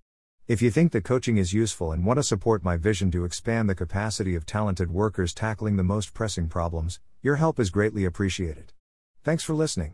If 0.48 0.64
you 0.64 0.72
think 0.72 0.92
the 0.92 1.00
coaching 1.00 1.38
is 1.38 1.54
useful 1.54 1.92
and 1.92 2.04
want 2.04 2.18
to 2.18 2.24
support 2.24 2.64
my 2.64 2.76
vision 2.76 3.12
to 3.12 3.24
expand 3.24 3.70
the 3.70 3.76
capacity 3.76 4.34
of 4.34 4.48
talented 4.48 4.90
workers 4.90 5.36
tackling 5.36 5.76
the 5.76 5.84
most 5.84 6.16
pressing 6.16 6.48
problems, 6.48 7.00
your 7.22 7.36
help 7.36 7.60
is 7.60 7.70
greatly 7.70 8.04
appreciated. 8.04 8.74
Thanks 9.24 9.44
for 9.44 9.54
listening. 9.54 9.94